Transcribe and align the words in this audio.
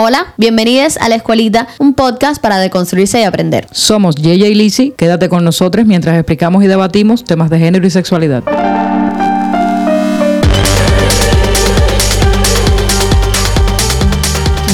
Hola, 0.00 0.32
bienvenidos 0.36 0.96
a 0.98 1.08
La 1.08 1.16
Escuelita, 1.16 1.66
un 1.80 1.92
podcast 1.92 2.40
para 2.40 2.58
deconstruirse 2.58 3.18
y 3.18 3.24
aprender. 3.24 3.66
Somos 3.72 4.14
Yeya 4.14 4.46
y 4.46 4.54
Lizzy, 4.54 4.94
quédate 4.96 5.28
con 5.28 5.42
nosotros 5.42 5.86
mientras 5.86 6.14
explicamos 6.14 6.62
y 6.62 6.68
debatimos 6.68 7.24
temas 7.24 7.50
de 7.50 7.58
género 7.58 7.84
y 7.84 7.90
sexualidad. 7.90 8.44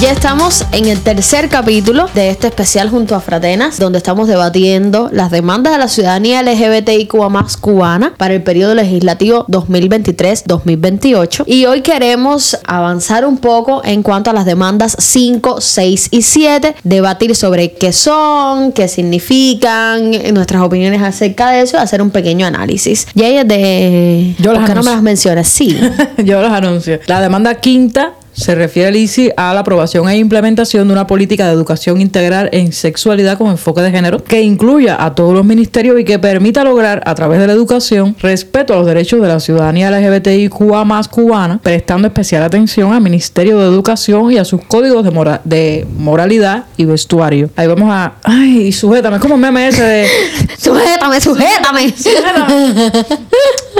Ya 0.04 0.12
estamos 0.12 0.66
en 0.72 0.86
el 0.88 1.00
tercer 1.00 1.48
capítulo 1.48 2.10
de 2.14 2.28
este 2.28 2.48
especial 2.48 2.90
junto 2.90 3.14
a 3.14 3.20
Fratenas, 3.20 3.78
donde 3.78 3.96
estamos 3.96 4.28
debatiendo 4.28 5.08
las 5.10 5.30
demandas 5.30 5.72
de 5.72 5.78
la 5.78 5.88
ciudadanía 5.88 6.42
LGBTIQ 6.42 7.14
más 7.30 7.56
cubana 7.56 8.12
para 8.18 8.34
el 8.34 8.42
periodo 8.42 8.74
legislativo 8.74 9.46
2023-2028. 9.46 11.44
Y 11.46 11.64
hoy 11.64 11.80
queremos 11.80 12.58
avanzar 12.66 13.24
un 13.24 13.38
poco 13.38 13.80
en 13.82 14.02
cuanto 14.02 14.28
a 14.28 14.34
las 14.34 14.44
demandas 14.44 14.94
5, 14.98 15.62
6 15.62 16.08
y 16.10 16.20
7, 16.20 16.74
debatir 16.84 17.34
sobre 17.34 17.72
qué 17.72 17.94
son, 17.94 18.72
qué 18.72 18.88
significan, 18.88 20.10
nuestras 20.34 20.60
opiniones 20.60 21.00
acerca 21.00 21.50
de 21.50 21.62
eso 21.62 21.78
y 21.78 21.80
hacer 21.80 22.02
un 22.02 22.10
pequeño 22.10 22.46
análisis. 22.46 23.06
Y 23.14 23.24
ella 23.24 23.44
de... 23.44 24.34
Yo 24.38 24.52
las 24.52 24.60
¿Por 24.60 24.68
qué 24.68 24.74
no 24.74 24.82
me 24.82 24.90
las 24.90 25.02
mencionas? 25.02 25.48
Sí. 25.48 25.80
Yo 26.18 26.42
los 26.42 26.52
anuncio. 26.52 27.00
La 27.06 27.22
demanda 27.22 27.54
quinta 27.54 28.12
se 28.34 28.54
refiere, 28.54 28.90
Lizzy, 28.92 29.30
a 29.36 29.54
la 29.54 29.60
aprobación 29.60 30.08
e 30.08 30.16
implementación 30.18 30.86
de 30.88 30.92
una 30.92 31.06
política 31.06 31.46
de 31.46 31.52
educación 31.52 32.00
integral 32.00 32.48
en 32.52 32.72
sexualidad 32.72 33.38
con 33.38 33.48
enfoque 33.48 33.80
de 33.80 33.90
género 33.90 34.22
que 34.22 34.42
incluya 34.42 35.02
a 35.02 35.14
todos 35.14 35.32
los 35.34 35.44
ministerios 35.44 35.98
y 35.98 36.04
que 36.04 36.18
permita 36.18 36.64
lograr, 36.64 37.02
a 37.06 37.14
través 37.14 37.38
de 37.40 37.46
la 37.46 37.52
educación, 37.52 38.16
respeto 38.20 38.72
a 38.74 38.76
los 38.76 38.86
derechos 38.86 39.22
de 39.22 39.28
la 39.28 39.40
ciudadanía 39.40 39.90
LGBTIQA 39.90 40.84
más 40.84 41.08
cubana, 41.08 41.58
prestando 41.62 42.08
especial 42.08 42.42
atención 42.42 42.92
al 42.92 43.00
Ministerio 43.00 43.58
de 43.58 43.66
Educación 43.66 44.32
y 44.32 44.38
a 44.38 44.44
sus 44.44 44.62
códigos 44.64 45.04
de, 45.04 45.10
mora- 45.10 45.40
de 45.44 45.86
moralidad 45.96 46.64
y 46.76 46.84
vestuario. 46.84 47.50
Ahí 47.56 47.66
vamos 47.68 47.88
a... 47.90 48.14
Ay, 48.24 48.72
sujétame, 48.72 49.16
es 49.16 49.22
como 49.22 49.36
meme 49.36 49.68
ese 49.68 49.82
de... 49.82 50.06
sujétame, 50.58 51.20
sujétame. 51.20 51.94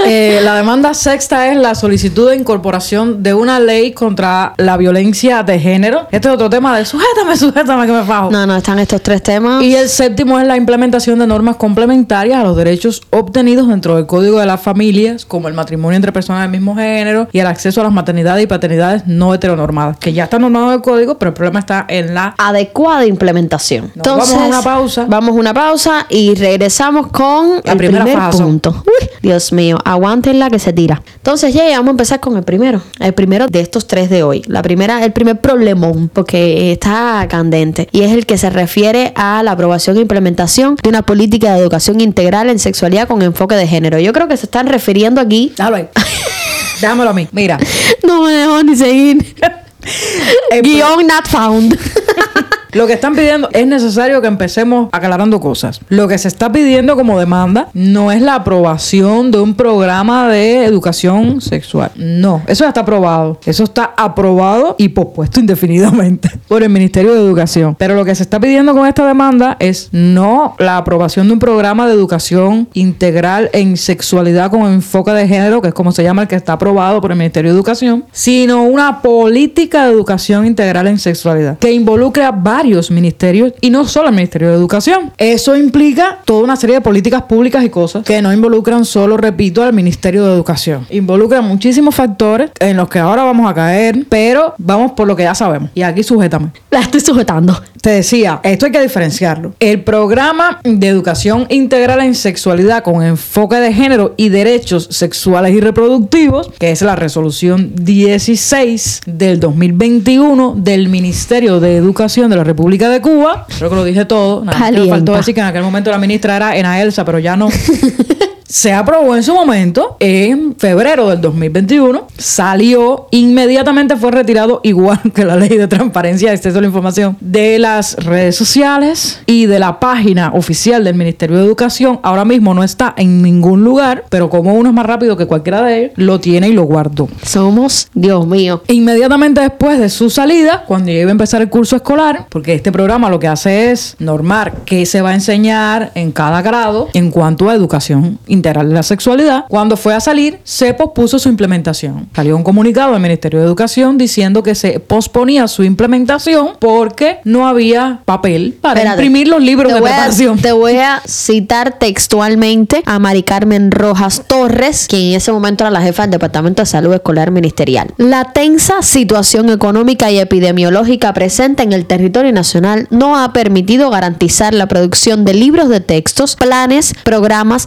Eh, 0.07 0.41
la 0.43 0.55
demanda 0.55 0.93
sexta 0.93 1.51
es 1.51 1.57
la 1.57 1.73
solicitud 1.73 2.29
de 2.29 2.35
incorporación 2.35 3.23
de 3.23 3.33
una 3.33 3.59
ley 3.59 3.91
contra 3.93 4.44
la 4.57 4.77
violencia 4.77 5.43
de 5.43 5.59
género. 5.59 6.07
Este 6.11 6.27
es 6.27 6.33
otro 6.33 6.49
tema 6.49 6.77
de 6.77 6.85
sujétame, 6.85 7.35
sujétame 7.37 7.85
que 7.85 7.91
me 7.91 8.03
fajo. 8.03 8.31
No, 8.31 8.45
no, 8.45 8.55
están 8.55 8.79
estos 8.79 9.01
tres 9.01 9.23
temas. 9.23 9.63
Y 9.63 9.75
el 9.75 9.89
séptimo 9.89 10.39
es 10.39 10.47
la 10.47 10.57
implementación 10.57 11.19
de 11.19 11.27
normas 11.27 11.55
complementarias 11.55 12.39
a 12.39 12.43
los 12.43 12.55
derechos 12.55 13.01
obtenidos 13.09 13.67
dentro 13.67 13.95
del 13.95 14.05
Código 14.05 14.39
de 14.39 14.45
las 14.45 14.61
Familias, 14.61 15.25
como 15.25 15.47
el 15.47 15.53
matrimonio 15.53 15.95
entre 15.95 16.11
personas 16.11 16.43
del 16.43 16.51
mismo 16.51 16.75
género 16.75 17.27
y 17.31 17.39
el 17.39 17.47
acceso 17.47 17.81
a 17.81 17.83
las 17.85 17.93
maternidades 17.93 18.43
y 18.43 18.47
paternidades 18.47 19.07
no 19.07 19.33
heteronormadas, 19.33 19.97
que 19.97 20.13
ya 20.13 20.25
está 20.25 20.39
normado 20.39 20.67
en 20.67 20.73
el 20.73 20.81
Código, 20.81 21.17
pero 21.17 21.29
el 21.29 21.33
problema 21.33 21.59
está 21.59 21.85
en 21.87 22.13
la... 22.13 22.35
adecuada 22.37 23.05
implementación. 23.05 23.91
Nos 23.95 24.05
vamos 24.05 24.33
a 24.33 24.45
una 24.45 24.61
pausa. 24.61 25.05
Vamos 25.07 25.35
a 25.35 25.39
una 25.39 25.53
pausa 25.53 26.05
y 26.09 26.35
regresamos 26.35 27.07
con 27.07 27.61
La 27.63 27.73
el 27.73 27.77
primera 27.77 28.03
primer 28.03 28.29
punto. 28.31 28.83
Uy, 28.85 29.09
Dios 29.21 29.51
mío, 29.51 29.77
aguántenla 29.83 30.49
que 30.49 30.59
se 30.59 30.73
tira. 30.73 31.01
Entonces, 31.15 31.53
ya 31.53 31.63
vamos 31.71 31.87
a 31.87 31.91
empezar 31.91 32.19
con 32.19 32.37
el 32.37 32.43
primero. 32.43 32.81
El 32.99 33.13
primero 33.13 33.47
de 33.47 33.59
estos 33.59 33.87
tres 33.87 34.09
de 34.09 34.23
hoy. 34.23 34.34
La 34.47 34.61
primera, 34.61 35.03
el 35.03 35.11
primer 35.13 35.39
problemón, 35.39 36.09
porque 36.13 36.71
está 36.71 37.25
candente. 37.29 37.87
Y 37.91 38.01
es 38.01 38.11
el 38.11 38.25
que 38.25 38.37
se 38.37 38.49
refiere 38.49 39.11
a 39.15 39.41
la 39.43 39.51
aprobación 39.51 39.97
e 39.97 40.01
implementación 40.01 40.75
de 40.81 40.89
una 40.89 41.01
política 41.03 41.53
de 41.53 41.59
educación 41.61 42.01
integral 42.01 42.49
en 42.49 42.59
sexualidad 42.59 43.07
con 43.07 43.21
enfoque 43.21 43.55
de 43.55 43.67
género. 43.67 43.99
Yo 43.99 44.13
creo 44.13 44.27
que 44.27 44.37
se 44.37 44.45
están 44.45 44.67
refiriendo 44.67 45.21
aquí. 45.21 45.53
Déjalo 45.57 45.77
ahí. 45.77 45.87
Déjamelo 46.81 47.09
a 47.09 47.13
mí. 47.13 47.27
Mira. 47.31 47.57
No 48.05 48.23
me 48.23 48.31
dejó 48.31 48.63
ni 48.63 48.75
seguir. 48.75 49.35
el 50.51 50.61
pro- 50.61 50.71
Guión 50.71 51.07
not 51.07 51.27
found. 51.27 51.77
Lo 52.75 52.87
que 52.87 52.91
están 52.91 53.15
pidiendo 53.15 53.47
es 53.53 53.65
necesario 53.65 54.19
que 54.19 54.27
empecemos 54.27 54.89
aclarando 54.91 55.39
cosas. 55.39 55.79
Lo 55.87 56.09
que 56.09 56.17
se 56.17 56.27
está 56.27 56.51
pidiendo 56.51 56.97
como 56.97 57.17
demanda 57.17 57.69
no 57.73 58.11
es 58.11 58.21
la 58.21 58.35
aprobación 58.35 59.31
de 59.31 59.39
un 59.39 59.53
programa 59.53 60.27
de 60.27 60.65
educación 60.65 61.39
sexual. 61.39 61.91
No, 61.95 62.41
eso 62.47 62.65
ya 62.65 62.67
está 62.67 62.81
aprobado. 62.81 63.39
Eso 63.45 63.63
está 63.63 63.93
aprobado 63.95 64.75
y 64.77 64.89
pospuesto 64.89 65.39
indefinidamente 65.45 66.29
por 66.49 66.63
el 66.63 66.69
Ministerio 66.69 67.13
de 67.13 67.21
Educación. 67.21 67.75
Pero 67.79 67.95
lo 67.95 68.03
que 68.03 68.13
se 68.13 68.23
está 68.23 68.41
pidiendo 68.41 68.73
con 68.73 68.85
esta 68.85 69.07
demanda 69.07 69.55
es 69.61 69.87
no 69.93 70.57
la 70.59 70.75
aprobación 70.75 71.27
de 71.27 71.33
un 71.35 71.39
programa 71.39 71.87
de 71.87 71.93
educación 71.93 72.67
integral 72.73 73.49
en 73.53 73.77
sexualidad 73.77 74.51
con 74.51 74.63
enfoque 74.63 75.11
de 75.11 75.29
género, 75.29 75.61
que 75.61 75.69
es 75.69 75.73
como 75.73 75.93
se 75.93 76.03
llama 76.03 76.23
el 76.23 76.27
que 76.27 76.35
está 76.35 76.51
aprobado 76.51 76.99
por 76.99 77.11
el 77.11 77.17
Ministerio 77.17 77.51
de 77.51 77.55
Educación, 77.55 78.03
sino 78.11 78.63
una 78.63 79.01
política 79.01 79.85
de 79.85 79.93
educación 79.93 80.45
integral 80.45 80.87
en 80.87 80.99
sexualidad 80.99 81.57
que 81.57 81.71
involucre 81.71 82.25
a 82.25 82.31
varios 82.31 82.64
ministerios 82.91 83.53
y 83.61 83.69
no 83.69 83.85
solo 83.87 84.07
al 84.07 84.15
Ministerio 84.15 84.49
de 84.49 84.55
Educación. 84.55 85.11
Eso 85.17 85.55
implica 85.55 86.19
toda 86.25 86.43
una 86.43 86.55
serie 86.55 86.75
de 86.75 86.81
políticas 86.81 87.23
públicas 87.23 87.63
y 87.63 87.69
cosas 87.69 88.03
que 88.03 88.21
no 88.21 88.33
involucran 88.33 88.85
solo, 88.85 89.17
repito, 89.17 89.63
al 89.63 89.73
Ministerio 89.73 90.25
de 90.25 90.33
Educación. 90.33 90.85
Involucra 90.89 91.41
muchísimos 91.41 91.95
factores 91.95 92.51
en 92.59 92.77
los 92.77 92.89
que 92.89 92.99
ahora 92.99 93.23
vamos 93.23 93.49
a 93.49 93.53
caer, 93.53 94.05
pero 94.09 94.55
vamos 94.57 94.93
por 94.93 95.07
lo 95.07 95.15
que 95.15 95.23
ya 95.23 95.35
sabemos. 95.35 95.69
Y 95.75 95.81
aquí 95.81 96.03
sujétame. 96.03 96.49
La 96.71 96.79
estoy 96.81 97.01
sujetando. 97.01 97.55
Te 97.81 97.91
decía, 97.91 98.39
esto 98.43 98.65
hay 98.65 98.71
que 98.71 98.81
diferenciarlo. 98.81 99.53
El 99.59 99.83
programa 99.83 100.59
de 100.63 100.87
educación 100.87 101.45
integral 101.49 102.01
en 102.01 102.15
sexualidad 102.15 102.83
con 102.83 103.03
enfoque 103.03 103.57
de 103.57 103.71
género 103.73 104.15
y 104.17 104.29
derechos 104.29 104.87
sexuales 104.89 105.53
y 105.53 105.59
reproductivos, 105.59 106.49
que 106.57 106.71
es 106.71 106.81
la 106.81 106.95
resolución 106.95 107.73
16 107.75 109.01
del 109.05 109.39
2021 109.39 110.55
del 110.57 110.89
Ministerio 110.89 111.59
de 111.59 111.75
Educación 111.77 112.29
de 112.29 112.37
la 112.37 112.43
República 112.43 112.54
de 112.55 113.01
Cuba. 113.01 113.45
Creo 113.57 113.69
que 113.69 113.75
lo 113.75 113.83
dije 113.83 114.05
todo. 114.05 114.43
Nada, 114.43 114.71
me 114.71 114.87
faltó 114.89 115.13
decir 115.13 115.33
que 115.33 115.41
en 115.41 115.47
aquel 115.47 115.63
momento 115.63 115.91
la 115.91 115.97
ministra 115.97 116.35
era 116.35 116.55
Ena 116.55 116.81
Elsa, 116.81 117.05
pero 117.05 117.19
ya 117.19 117.35
no. 117.35 117.49
Se 118.47 118.73
aprobó 118.73 119.15
en 119.15 119.23
su 119.23 119.33
momento, 119.33 119.97
en 119.99 120.55
febrero 120.55 121.09
del 121.09 121.19
2021, 121.19 122.07
salió, 122.15 123.07
inmediatamente 123.09 123.95
fue 123.95 124.11
retirado, 124.11 124.61
igual 124.63 124.99
que 125.15 125.25
la 125.25 125.35
ley 125.35 125.57
de 125.57 125.67
transparencia 125.67 126.29
y 126.29 126.33
acceso 126.33 126.59
a 126.59 126.61
la 126.61 126.67
información, 126.67 127.17
de 127.19 127.57
las 127.57 127.95
redes 127.95 128.35
sociales 128.35 129.21
y 129.25 129.47
de 129.47 129.57
la 129.57 129.79
página 129.79 130.31
oficial 130.33 130.83
del 130.83 130.93
Ministerio 130.93 131.37
de 131.37 131.43
Educación. 131.43 131.99
Ahora 132.03 132.23
mismo 132.23 132.53
no 132.53 132.63
está 132.63 132.93
en 132.97 133.23
ningún 133.23 133.63
lugar, 133.63 134.05
pero 134.09 134.29
como 134.29 134.53
uno 134.53 134.69
es 134.69 134.75
más 134.75 134.85
rápido 134.85 135.17
que 135.17 135.25
cualquiera 135.25 135.63
de 135.63 135.77
ellos, 135.77 135.91
lo 135.95 136.19
tiene 136.19 136.49
y 136.49 136.53
lo 136.53 136.63
guardó. 136.63 137.09
Somos, 137.23 137.87
Dios 137.95 138.27
mío. 138.27 138.61
Inmediatamente 138.67 139.41
después 139.41 139.79
de 139.79 139.89
su 139.89 140.11
salida, 140.11 140.65
cuando 140.67 140.91
ya 140.91 140.99
iba 140.99 141.09
a 141.09 141.11
empezar 141.11 141.41
el 141.41 141.49
curso 141.49 141.77
escolar, 141.77 142.27
porque 142.29 142.53
este 142.53 142.71
programa 142.71 143.09
lo 143.09 143.19
que 143.19 143.27
hace 143.27 143.71
es 143.71 143.95
normar 143.97 144.53
qué 144.65 144.85
se 144.85 145.01
va 145.01 145.09
a 145.09 145.13
enseñar 145.15 145.91
en 145.95 146.11
cada 146.11 146.43
grado 146.43 146.89
en 146.93 147.09
cuanto 147.09 147.49
a 147.49 147.55
educación 147.55 148.19
integral 148.35 148.69
de 148.69 148.75
la 148.75 148.83
sexualidad, 148.83 149.45
cuando 149.49 149.77
fue 149.77 149.93
a 149.93 149.99
salir, 149.99 150.39
se 150.43 150.73
pospuso 150.73 151.17
su 151.19 151.29
implementación. 151.29 152.07
Salió 152.15 152.35
un 152.35 152.43
comunicado 152.43 152.91
del 152.93 153.01
Ministerio 153.01 153.39
de 153.39 153.45
Educación 153.45 153.97
diciendo 153.97 154.43
que 154.43 154.55
se 154.55 154.79
posponía 154.79 155.47
su 155.47 155.63
implementación 155.63 156.49
porque 156.59 157.19
no 157.23 157.47
había 157.47 158.01
papel 158.05 158.57
para 158.61 158.79
Espérate. 158.81 159.03
imprimir 159.03 159.27
los 159.27 159.41
libros 159.41 159.73
de 159.73 159.79
voy 159.79 159.89
a- 159.89 159.93
preparación. 159.93 160.37
te 160.39 160.51
voy 160.51 160.77
a 160.77 161.01
citar 161.07 161.79
textualmente 161.79 162.83
a 162.85 162.99
Mari 162.99 163.23
Carmen 163.23 163.71
Rojas 163.71 164.23
Torres, 164.27 164.85
quien 164.87 165.09
en 165.11 165.15
ese 165.15 165.31
momento 165.31 165.63
era 165.63 165.71
la 165.71 165.81
jefa 165.81 166.03
del 166.03 166.11
Departamento 166.11 166.61
de 166.61 166.65
Salud 166.65 166.93
Escolar 166.93 167.31
Ministerial. 167.31 167.93
La 167.97 168.25
tensa 168.33 168.81
situación 168.81 169.49
económica 169.49 170.11
y 170.11 170.19
epidemiológica 170.19 171.13
presente 171.13 171.63
en 171.63 171.73
el 171.73 171.85
territorio 171.85 172.31
nacional 172.31 172.87
no 172.91 173.17
ha 173.17 173.33
permitido 173.33 173.89
garantizar 173.89 174.53
la 174.53 174.67
producción 174.67 175.25
de 175.25 175.33
libros 175.33 175.69
de 175.69 175.79
textos, 175.79 176.35
planes, 176.35 176.93
programas, 177.03 177.65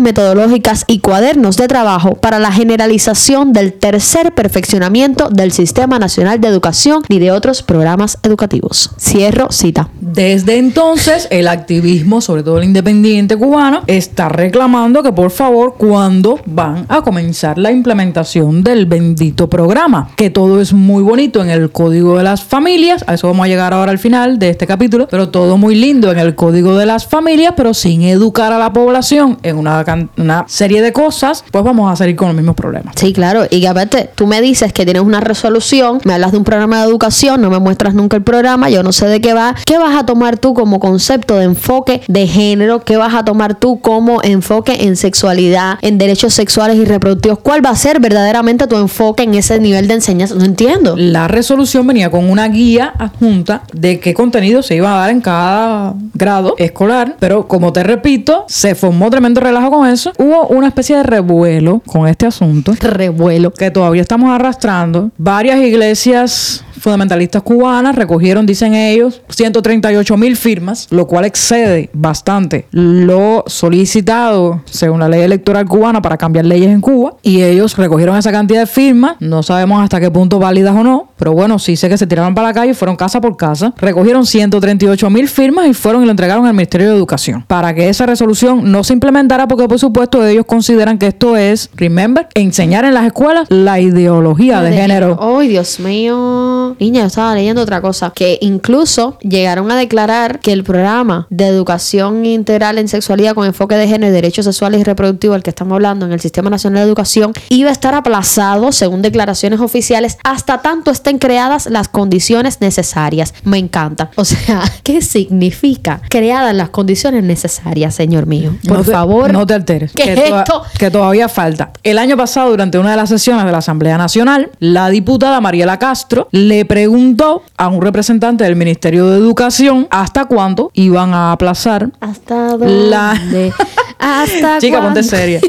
metodológicas 0.00 0.84
y 0.86 1.00
cuadernos 1.00 1.56
de 1.56 1.68
trabajo 1.68 2.14
para 2.14 2.38
la 2.38 2.52
generalización 2.52 3.52
del 3.52 3.72
tercer 3.72 4.32
perfeccionamiento 4.32 5.28
del 5.28 5.52
Sistema 5.52 5.98
Nacional 5.98 6.40
de 6.40 6.48
Educación 6.48 7.02
y 7.08 7.18
de 7.18 7.32
otros 7.32 7.62
programas 7.62 8.18
educativos. 8.22 8.90
Cierro 8.98 9.50
cita. 9.50 9.88
Desde 10.00 10.58
entonces, 10.58 11.26
el 11.30 11.48
activismo, 11.48 12.20
sobre 12.20 12.42
todo 12.42 12.58
el 12.58 12.64
independiente 12.64 13.36
cubano, 13.36 13.82
está 13.86 14.28
reclamando 14.28 15.02
que 15.02 15.12
por 15.12 15.30
favor, 15.30 15.74
cuando 15.76 16.40
van 16.46 16.86
a 16.88 17.02
comenzar 17.02 17.58
la 17.58 17.72
implementación 17.72 18.62
del 18.62 18.86
bendito 18.86 19.48
programa, 19.48 20.10
que 20.16 20.30
todo 20.30 20.60
es 20.60 20.72
muy 20.72 21.02
bonito 21.02 21.42
en 21.42 21.50
el 21.50 21.70
código 21.70 22.16
de 22.18 22.24
las 22.24 22.44
familias, 22.44 23.04
a 23.06 23.14
eso 23.14 23.26
vamos 23.26 23.44
a 23.44 23.48
llegar 23.48 23.72
ahora 23.72 23.90
al 23.90 23.98
final 23.98 24.38
de 24.38 24.50
este 24.50 24.66
capítulo, 24.66 25.08
pero 25.10 25.30
todo 25.30 25.56
muy 25.56 25.74
lindo 25.74 26.10
en 26.12 26.18
el 26.18 26.34
código 26.34 26.76
de 26.76 26.86
las 26.86 27.06
familias, 27.06 27.54
pero 27.56 27.74
sin 27.74 28.02
educar 28.02 28.52
a 28.52 28.58
la 28.58 28.72
población 28.72 29.38
en 29.42 29.56
una 29.56 29.71
una, 29.80 30.08
una 30.16 30.44
serie 30.48 30.82
de 30.82 30.92
cosas, 30.92 31.44
pues 31.50 31.64
vamos 31.64 31.92
a 31.92 31.96
salir 31.96 32.16
con 32.16 32.28
los 32.28 32.36
mismos 32.36 32.54
problemas. 32.54 32.94
Sí, 32.96 33.12
claro. 33.12 33.44
Y 33.50 33.60
que 33.60 33.68
aparte, 33.68 34.10
tú 34.14 34.26
me 34.26 34.40
dices 34.40 34.72
que 34.72 34.84
tienes 34.84 35.02
una 35.02 35.20
resolución, 35.20 36.00
me 36.04 36.14
hablas 36.14 36.32
de 36.32 36.38
un 36.38 36.44
programa 36.44 36.78
de 36.82 36.88
educación, 36.88 37.40
no 37.40 37.50
me 37.50 37.58
muestras 37.58 37.94
nunca 37.94 38.16
el 38.16 38.22
programa, 38.22 38.68
yo 38.70 38.82
no 38.82 38.92
sé 38.92 39.06
de 39.06 39.20
qué 39.20 39.34
va. 39.34 39.54
¿Qué 39.64 39.78
vas 39.78 39.96
a 39.96 40.06
tomar 40.06 40.36
tú 40.36 40.54
como 40.54 40.80
concepto 40.80 41.36
de 41.36 41.44
enfoque 41.44 42.02
de 42.08 42.26
género? 42.26 42.84
¿Qué 42.84 42.96
vas 42.96 43.14
a 43.14 43.24
tomar 43.24 43.54
tú 43.54 43.80
como 43.80 44.20
enfoque 44.22 44.84
en 44.84 44.96
sexualidad, 44.96 45.78
en 45.82 45.98
derechos 45.98 46.34
sexuales 46.34 46.76
y 46.76 46.84
reproductivos? 46.84 47.38
¿Cuál 47.38 47.64
va 47.64 47.70
a 47.70 47.76
ser 47.76 48.00
verdaderamente 48.00 48.66
tu 48.66 48.76
enfoque 48.76 49.22
en 49.22 49.34
ese 49.34 49.58
nivel 49.60 49.88
de 49.88 49.94
enseñanza? 49.94 50.34
No 50.34 50.44
entiendo. 50.44 50.94
La 50.96 51.28
resolución 51.28 51.86
venía 51.86 52.10
con 52.10 52.28
una 52.28 52.48
guía 52.48 52.92
adjunta 52.98 53.62
de 53.72 54.00
qué 54.00 54.14
contenido 54.14 54.62
se 54.62 54.76
iba 54.76 54.94
a 54.94 55.00
dar 55.00 55.10
en 55.10 55.20
cada 55.20 55.94
grado 56.14 56.54
escolar, 56.58 57.16
pero 57.18 57.48
como 57.48 57.72
te 57.72 57.82
repito, 57.82 58.44
se 58.48 58.74
formó 58.74 59.10
tremendo 59.10 59.40
relajo 59.40 59.61
con 59.70 59.86
eso. 59.86 60.12
Hubo 60.18 60.46
una 60.48 60.68
especie 60.68 60.96
de 60.96 61.02
revuelo 61.02 61.80
con 61.86 62.08
este 62.08 62.26
asunto 62.26 62.72
Revuelo. 62.80 63.52
que 63.52 63.70
todavía 63.70 64.02
estamos 64.02 64.30
arrastrando. 64.30 65.10
Varias 65.18 65.58
iglesias 65.60 66.64
fundamentalistas 66.82 67.42
cubanas 67.42 67.94
recogieron, 67.94 68.44
dicen 68.44 68.74
ellos, 68.74 69.22
138 69.28 70.16
mil 70.16 70.36
firmas, 70.36 70.88
lo 70.90 71.06
cual 71.06 71.24
excede 71.24 71.90
bastante 71.92 72.66
lo 72.72 73.44
solicitado 73.46 74.62
según 74.64 74.98
la 74.98 75.08
ley 75.08 75.20
electoral 75.20 75.66
cubana 75.66 76.02
para 76.02 76.16
cambiar 76.16 76.44
leyes 76.44 76.70
en 76.70 76.80
Cuba. 76.80 77.14
Y 77.22 77.42
ellos 77.42 77.76
recogieron 77.76 78.16
esa 78.16 78.32
cantidad 78.32 78.60
de 78.60 78.66
firmas, 78.66 79.16
no 79.20 79.44
sabemos 79.44 79.82
hasta 79.82 80.00
qué 80.00 80.10
punto 80.10 80.40
válidas 80.40 80.74
o 80.74 80.82
no, 80.82 81.08
pero 81.16 81.32
bueno, 81.32 81.60
sí 81.60 81.76
sé 81.76 81.88
que 81.88 81.96
se 81.96 82.06
tiraron 82.06 82.34
para 82.34 82.48
la 82.48 82.54
calle 82.54 82.72
y 82.72 82.74
fueron 82.74 82.96
casa 82.96 83.20
por 83.20 83.36
casa. 83.36 83.72
Recogieron 83.78 84.26
138 84.26 85.08
mil 85.08 85.28
firmas 85.28 85.68
y 85.68 85.74
fueron 85.74 86.02
y 86.02 86.06
lo 86.06 86.10
entregaron 86.10 86.46
al 86.46 86.54
Ministerio 86.54 86.90
de 86.90 86.96
Educación 86.96 87.44
para 87.46 87.72
que 87.74 87.88
esa 87.88 88.06
resolución 88.06 88.72
no 88.72 88.82
se 88.82 88.92
implementara 88.92 89.46
porque 89.46 89.68
por 89.68 89.78
supuesto 89.78 90.26
ellos 90.26 90.46
consideran 90.46 90.98
que 90.98 91.06
esto 91.06 91.36
es, 91.36 91.70
remember, 91.76 92.26
enseñar 92.34 92.84
en 92.84 92.94
las 92.94 93.06
escuelas 93.06 93.46
la 93.50 93.78
ideología 93.78 94.62
de 94.62 94.72
género. 94.72 95.18
Ay, 95.20 95.48
Dios 95.48 95.78
mío. 95.78 96.71
Niña, 96.80 97.00
yo 97.02 97.06
estaba 97.08 97.34
leyendo 97.34 97.62
otra 97.62 97.80
cosa. 97.80 98.12
Que 98.14 98.38
incluso 98.40 99.18
llegaron 99.20 99.70
a 99.70 99.76
declarar 99.76 100.40
que 100.40 100.52
el 100.52 100.64
programa 100.64 101.26
de 101.30 101.46
educación 101.46 102.24
integral 102.26 102.78
en 102.78 102.88
sexualidad 102.88 103.34
con 103.34 103.46
enfoque 103.46 103.74
de 103.76 103.86
género 103.88 104.10
y 104.10 104.14
derechos 104.14 104.44
sexuales 104.44 104.80
y 104.80 104.84
reproductivos, 104.84 105.34
al 105.36 105.42
que 105.42 105.50
estamos 105.50 105.74
hablando 105.74 106.06
en 106.06 106.12
el 106.12 106.20
Sistema 106.20 106.50
Nacional 106.50 106.80
de 106.82 106.88
Educación, 106.88 107.32
iba 107.48 107.68
a 107.70 107.72
estar 107.72 107.94
aplazado, 107.94 108.72
según 108.72 109.02
declaraciones 109.02 109.60
oficiales, 109.60 110.18
hasta 110.24 110.62
tanto 110.62 110.90
estén 110.90 111.18
creadas 111.18 111.66
las 111.66 111.88
condiciones 111.88 112.60
necesarias. 112.60 113.34
Me 113.44 113.58
encanta. 113.58 114.10
O 114.16 114.24
sea, 114.24 114.62
¿qué 114.82 115.00
significa 115.02 116.02
creadas 116.08 116.54
las 116.54 116.70
condiciones 116.70 117.24
necesarias, 117.24 117.94
señor 117.94 118.26
mío? 118.26 118.54
Por 118.66 118.78
No 118.78 118.84
te- 118.84 118.92
favor. 118.92 119.32
No 119.32 119.46
te 119.46 119.54
alteres. 119.54 119.92
¿Qué 119.92 120.04
que, 120.04 120.12
es 120.12 120.20
esto? 120.32 120.62
que 120.78 120.90
todavía 120.90 121.28
falta. 121.28 121.70
El 121.82 121.98
año 121.98 122.16
pasado, 122.16 122.50
durante 122.50 122.78
una 122.78 122.90
de 122.92 122.96
las 122.96 123.08
sesiones 123.08 123.44
de 123.44 123.52
la 123.52 123.58
Asamblea 123.58 123.98
Nacional, 123.98 124.50
la 124.58 124.88
diputada 124.90 125.40
Mariela 125.40 125.78
Castro 125.78 126.28
le 126.32 126.61
preguntó 126.64 127.42
a 127.56 127.68
un 127.68 127.80
representante 127.82 128.44
del 128.44 128.56
Ministerio 128.56 129.06
de 129.08 129.18
Educación 129.18 129.86
hasta 129.90 130.24
cuándo 130.26 130.70
iban 130.74 131.14
a 131.14 131.32
aplazar. 131.32 131.90
¿Hasta 132.00 132.56
dónde? 132.56 132.88
La- 132.88 133.20
¿Hasta 133.98 134.58
Chica, 134.58 134.78
cuándo? 134.78 134.94
ponte 135.00 135.02
seria. 135.04 135.40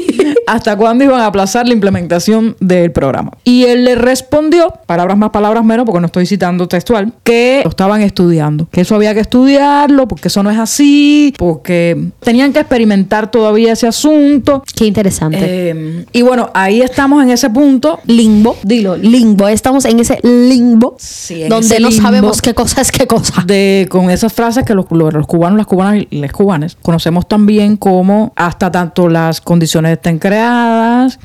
¿Hasta 0.46 0.76
cuándo 0.76 1.04
iban 1.04 1.20
a 1.20 1.26
aplazar 1.26 1.66
la 1.66 1.72
implementación 1.74 2.56
del 2.60 2.92
programa? 2.92 3.32
Y 3.44 3.64
él 3.64 3.84
le 3.84 3.94
respondió, 3.94 4.72
palabras 4.86 5.16
más, 5.16 5.30
palabras 5.30 5.64
menos, 5.64 5.84
porque 5.86 6.00
no 6.00 6.06
estoy 6.06 6.26
citando 6.26 6.68
textual, 6.68 7.12
que 7.22 7.60
lo 7.64 7.70
estaban 7.70 8.00
estudiando, 8.02 8.68
que 8.70 8.82
eso 8.82 8.94
había 8.94 9.14
que 9.14 9.20
estudiarlo, 9.20 10.06
porque 10.08 10.28
eso 10.28 10.42
no 10.42 10.50
es 10.50 10.58
así, 10.58 11.34
porque 11.38 12.08
tenían 12.20 12.52
que 12.52 12.60
experimentar 12.60 13.30
todavía 13.30 13.72
ese 13.72 13.86
asunto. 13.86 14.62
Qué 14.74 14.86
interesante. 14.86 15.38
Eh, 15.40 16.04
y 16.12 16.22
bueno, 16.22 16.50
ahí 16.54 16.80
estamos 16.82 17.22
en 17.22 17.30
ese 17.30 17.50
punto. 17.50 18.00
limbo, 18.06 18.56
dilo, 18.62 18.96
limbo. 18.96 19.48
Estamos 19.48 19.84
en 19.84 20.00
ese 20.00 20.18
limbo 20.22 20.96
Sí, 20.98 21.42
en 21.44 21.48
donde 21.48 21.66
ese 21.66 21.80
no 21.80 21.88
limbo. 21.88 22.02
sabemos 22.02 22.42
qué 22.42 22.54
cosa 22.54 22.80
es 22.80 22.92
qué 22.92 23.06
cosa. 23.06 23.42
de 23.46 23.86
con 23.90 24.10
esas 24.10 24.32
frases 24.32 24.64
que 24.64 24.74
los, 24.74 24.86
los- 24.90 25.12
los 25.12 25.26
cubanos, 25.26 25.56
las 25.56 25.66
cubanas 25.66 26.04
y 26.10 26.18
las 26.20 26.32
cubanas 26.32 26.76
conocemos 26.82 27.26
también 27.28 27.76
como 27.76 28.32
hasta 28.36 28.70
tanto 28.70 29.08
las 29.08 29.40
condiciones 29.40 29.92
estén 29.92 30.18
creadas, 30.18 30.33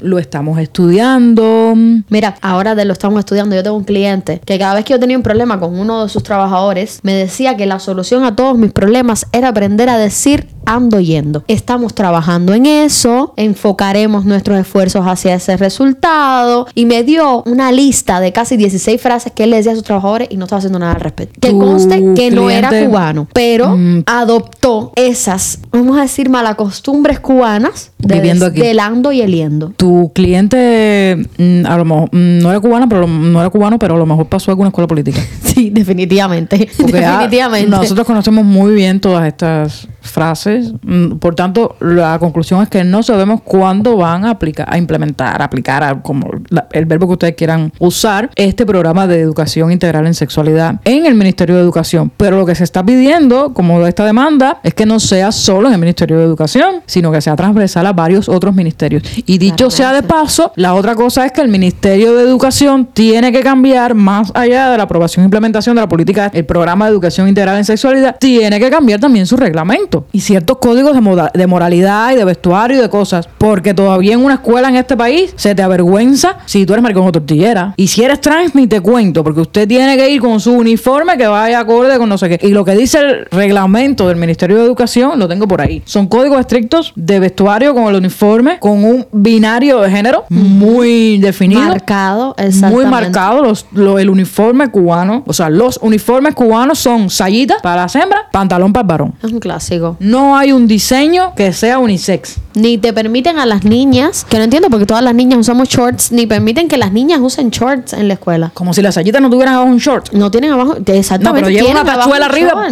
lo 0.01 0.19
estamos 0.19 0.59
estudiando. 0.59 1.73
Mira, 2.09 2.35
ahora 2.41 2.75
de 2.75 2.85
lo 2.85 2.93
estamos 2.93 3.19
estudiando, 3.19 3.55
yo 3.55 3.63
tengo 3.63 3.77
un 3.77 3.83
cliente 3.83 4.41
que 4.45 4.57
cada 4.59 4.75
vez 4.75 4.85
que 4.85 4.93
yo 4.93 4.99
tenía 4.99 5.17
un 5.17 5.23
problema 5.23 5.59
con 5.59 5.77
uno 5.79 6.03
de 6.03 6.09
sus 6.09 6.23
trabajadores, 6.23 6.99
me 7.03 7.13
decía 7.13 7.57
que 7.57 7.65
la 7.65 7.79
solución 7.79 8.23
a 8.23 8.35
todos 8.35 8.57
mis 8.57 8.71
problemas 8.71 9.25
era 9.31 9.49
aprender 9.49 9.89
a 9.89 9.97
decir 9.97 10.47
ando 10.65 10.99
yendo. 10.99 11.43
Estamos 11.47 11.95
trabajando 11.95 12.53
en 12.53 12.65
eso, 12.67 13.33
enfocaremos 13.37 14.25
nuestros 14.25 14.59
esfuerzos 14.59 15.05
hacia 15.07 15.33
ese 15.33 15.57
resultado 15.57 16.67
y 16.75 16.85
me 16.85 17.03
dio 17.03 17.41
una 17.47 17.71
lista 17.71 18.19
de 18.19 18.31
casi 18.33 18.55
16 18.55 19.01
frases 19.01 19.31
que 19.33 19.45
él 19.45 19.49
le 19.49 19.57
decía 19.57 19.71
a 19.71 19.75
sus 19.75 19.83
trabajadores 19.83 20.27
y 20.31 20.37
no 20.37 20.45
estaba 20.45 20.59
haciendo 20.59 20.77
nada 20.77 20.93
al 20.93 21.01
respecto. 21.01 21.39
Que 21.41 21.57
conste 21.57 22.13
que 22.15 22.29
no 22.29 22.49
era 22.51 22.69
cliente- 22.69 22.85
cubano, 22.87 23.27
pero 23.33 23.75
Mm. 23.75 24.03
adoptó 24.05 24.91
esas, 24.95 25.59
vamos 25.71 25.97
a 25.97 26.01
decir, 26.01 26.29
malacostumbres 26.29 27.19
cubanas 27.19 27.91
de 27.97 28.15
Viviendo 28.15 28.45
aquí. 28.45 28.61
del 28.61 28.79
y 29.11 29.21
el 29.21 29.33
yendo. 29.33 29.69
Tu 29.75 30.11
cliente 30.13 31.17
mm, 31.37 31.65
a 31.65 31.77
lo 31.77 31.85
mejor 31.85 32.09
mm, 32.11 32.39
no 32.39 32.49
era 32.51 32.59
cubano, 32.59 32.87
pero 32.89 33.07
no 33.07 33.39
era 33.39 33.49
cubano, 33.49 33.79
pero 33.79 33.95
a 33.95 33.97
lo 33.97 34.05
mejor 34.05 34.27
pasó 34.27 34.51
alguna 34.51 34.69
escuela 34.69 34.87
política. 34.87 35.21
Sí, 35.49 35.71
definitivamente. 35.71 36.69
Porque 36.77 37.01
ya 37.01 37.13
definitivamente. 37.13 37.69
nosotros 37.69 38.07
conocemos 38.07 38.45
muy 38.45 38.73
bien 38.73 39.01
todas 39.01 39.27
estas 39.27 39.87
frases. 40.01 40.73
Mm, 40.83 41.17
Por 41.19 41.35
tanto, 41.35 41.75
la 41.79 42.17
conclusión 42.19 42.61
es 42.63 42.69
que 42.69 42.83
no 42.83 43.03
sabemos 43.03 43.41
cuándo 43.43 43.97
van 43.97 44.25
a 44.25 44.31
aplicar, 44.31 44.67
a 44.69 44.77
implementar, 44.77 45.41
aplicar 45.41 45.83
a- 45.83 46.01
como 46.01 46.29
la- 46.49 46.67
el 46.71 46.85
verbo 46.85 47.07
que 47.07 47.13
ustedes 47.13 47.35
quieran 47.35 47.71
usar 47.79 48.29
este 48.35 48.65
programa 48.65 49.07
de 49.07 49.19
educación 49.19 49.71
integral 49.71 50.07
en 50.07 50.13
sexualidad 50.13 50.75
en 50.85 51.05
el 51.05 51.15
Ministerio 51.15 51.55
de 51.55 51.61
Educación. 51.61 52.11
Pero 52.17 52.37
lo 52.37 52.45
que 52.45 52.55
se 52.55 52.63
está 52.63 52.83
pidiendo, 52.85 53.53
como 53.53 53.85
esta 53.85 54.05
demanda, 54.05 54.59
es 54.63 54.73
que 54.73 54.85
no 54.85 54.99
sea 54.99 55.31
solo 55.31 55.67
en 55.67 55.73
el 55.73 55.79
Ministerio 55.79 56.17
de 56.17 56.23
Educación, 56.23 56.75
sino 56.85 57.11
que 57.11 57.21
sea 57.21 57.35
transversal 57.35 57.85
a 57.87 57.93
varios 57.93 58.29
otros 58.29 58.55
ministerios. 58.55 59.03
Y 59.25 59.37
dicho 59.37 59.69
sea 59.69 59.93
de 59.93 60.03
paso, 60.03 60.51
la 60.55 60.73
otra 60.73 60.95
cosa 60.95 61.25
es 61.25 61.31
que 61.31 61.41
el 61.41 61.49
Ministerio 61.49 62.15
de 62.15 62.23
Educación 62.23 62.87
tiene 62.93 63.31
que 63.31 63.41
cambiar 63.41 63.93
más 63.95 64.31
allá 64.35 64.69
de 64.71 64.77
la 64.77 64.83
aprobación 64.83 65.23
e 65.23 65.25
implementación 65.25 65.75
de 65.75 65.81
la 65.81 65.89
política, 65.89 66.29
el 66.33 66.45
programa 66.45 66.85
de 66.85 66.91
educación 66.91 67.27
integral 67.27 67.57
en 67.57 67.65
sexualidad, 67.65 68.15
tiene 68.19 68.59
que 68.59 68.69
cambiar 68.69 68.99
también 68.99 69.25
su 69.25 69.35
reglamento 69.37 69.88
y 70.11 70.21
ciertos 70.21 70.57
códigos 70.59 70.93
de, 70.93 71.01
moda- 71.01 71.31
de 71.33 71.47
moralidad 71.47 72.11
y 72.11 72.15
de 72.15 72.25
vestuario 72.25 72.77
y 72.77 72.81
de 72.81 72.89
cosas. 72.89 73.27
Porque 73.37 73.73
todavía 73.73 74.13
en 74.13 74.23
una 74.23 74.35
escuela 74.35 74.69
en 74.69 74.75
este 74.75 74.95
país 74.97 75.33
se 75.35 75.55
te 75.55 75.61
avergüenza 75.61 76.37
si 76.45 76.65
tú 76.65 76.73
eres 76.73 76.83
maricón 76.83 77.07
o 77.07 77.11
tortillera. 77.11 77.73
Y 77.77 77.87
si 77.87 78.03
eres 78.03 78.21
trans, 78.21 78.55
ni 78.55 78.67
te 78.67 78.81
cuento, 78.81 79.23
porque 79.23 79.41
usted 79.41 79.67
tiene 79.67 79.95
que 79.97 80.09
ir 80.09 80.21
con 80.21 80.39
su 80.39 80.53
uniforme 80.53 81.17
que 81.17 81.27
vaya 81.27 81.59
acorde 81.59 81.97
con 81.97 82.09
no 82.09 82.17
sé 82.17 82.29
qué. 82.37 82.47
Y 82.47 82.51
lo 82.51 82.63
que 82.65 82.73
dice 82.75 82.99
el 82.99 83.25
reglamento 83.31 84.07
del 84.07 84.17
Ministerio 84.17 84.57
de 84.57 84.63
Educación, 84.65 85.17
lo 85.19 85.27
tengo 85.27 85.47
por 85.47 85.61
ahí. 85.61 85.81
Son 85.85 86.07
códigos 86.07 86.39
estrictos 86.39 86.93
de 86.95 87.19
vestuario 87.19 87.73
con 87.73 87.85
el 87.85 87.95
uniforme, 87.95 88.59
con 88.59 88.83
un 88.83 89.05
binario 89.11 89.79
de 89.81 89.89
género 89.91 90.25
muy 90.29 91.17
definido. 91.19 91.61
Marcado, 91.61 92.35
Muy 92.37 92.47
exactamente. 92.47 92.89
marcado 92.89 93.43
los, 93.43 93.65
lo- 93.71 93.99
el 93.99 94.09
uniforme 94.09 94.69
cubano. 94.69 95.23
O 95.25 95.33
sea, 95.33 95.49
los 95.49 95.79
uniformes 95.81 96.35
cubanos 96.35 96.79
son 96.79 97.09
sayitas 97.09 97.61
para 97.61 97.83
las 97.83 97.95
hembras, 97.95 98.21
pantalón 98.31 98.73
para 98.73 98.81
el 98.81 98.87
varón. 98.87 99.13
Es 99.23 99.31
un 99.31 99.39
clásico. 99.39 99.78
No 99.99 100.37
hay 100.37 100.51
un 100.51 100.67
diseño 100.67 101.33
que 101.35 101.53
sea 101.53 101.79
unisex. 101.79 102.37
Ni 102.55 102.77
te 102.77 102.91
permiten 102.93 103.37
a 103.39 103.45
las 103.45 103.63
niñas, 103.63 104.25
que 104.27 104.37
no 104.37 104.43
entiendo 104.43 104.69
porque 104.69 104.85
todas 104.85 105.03
las 105.03 105.13
niñas 105.13 105.39
usamos 105.39 105.69
shorts, 105.69 106.11
ni 106.11 106.25
permiten 106.25 106.67
que 106.67 106.77
las 106.77 106.91
niñas 106.91 107.19
usen 107.21 107.51
shorts 107.51 107.93
en 107.93 108.07
la 108.07 108.15
escuela. 108.15 108.51
Como 108.53 108.73
si 108.73 108.81
las 108.81 108.95
sayitas 108.95 109.21
no 109.21 109.29
tuvieran 109.29 109.53
abajo 109.55 109.69
un 109.69 109.77
short. 109.77 110.11
No 110.13 110.29
tienen 110.31 110.51
abajo, 110.51 110.75
No, 110.75 110.93
exactamente. 110.93 111.41
pero 111.47 111.49
lleva 111.49 111.81
una 111.81 111.85
tachuela 111.85 112.25
arriba. 112.25 112.67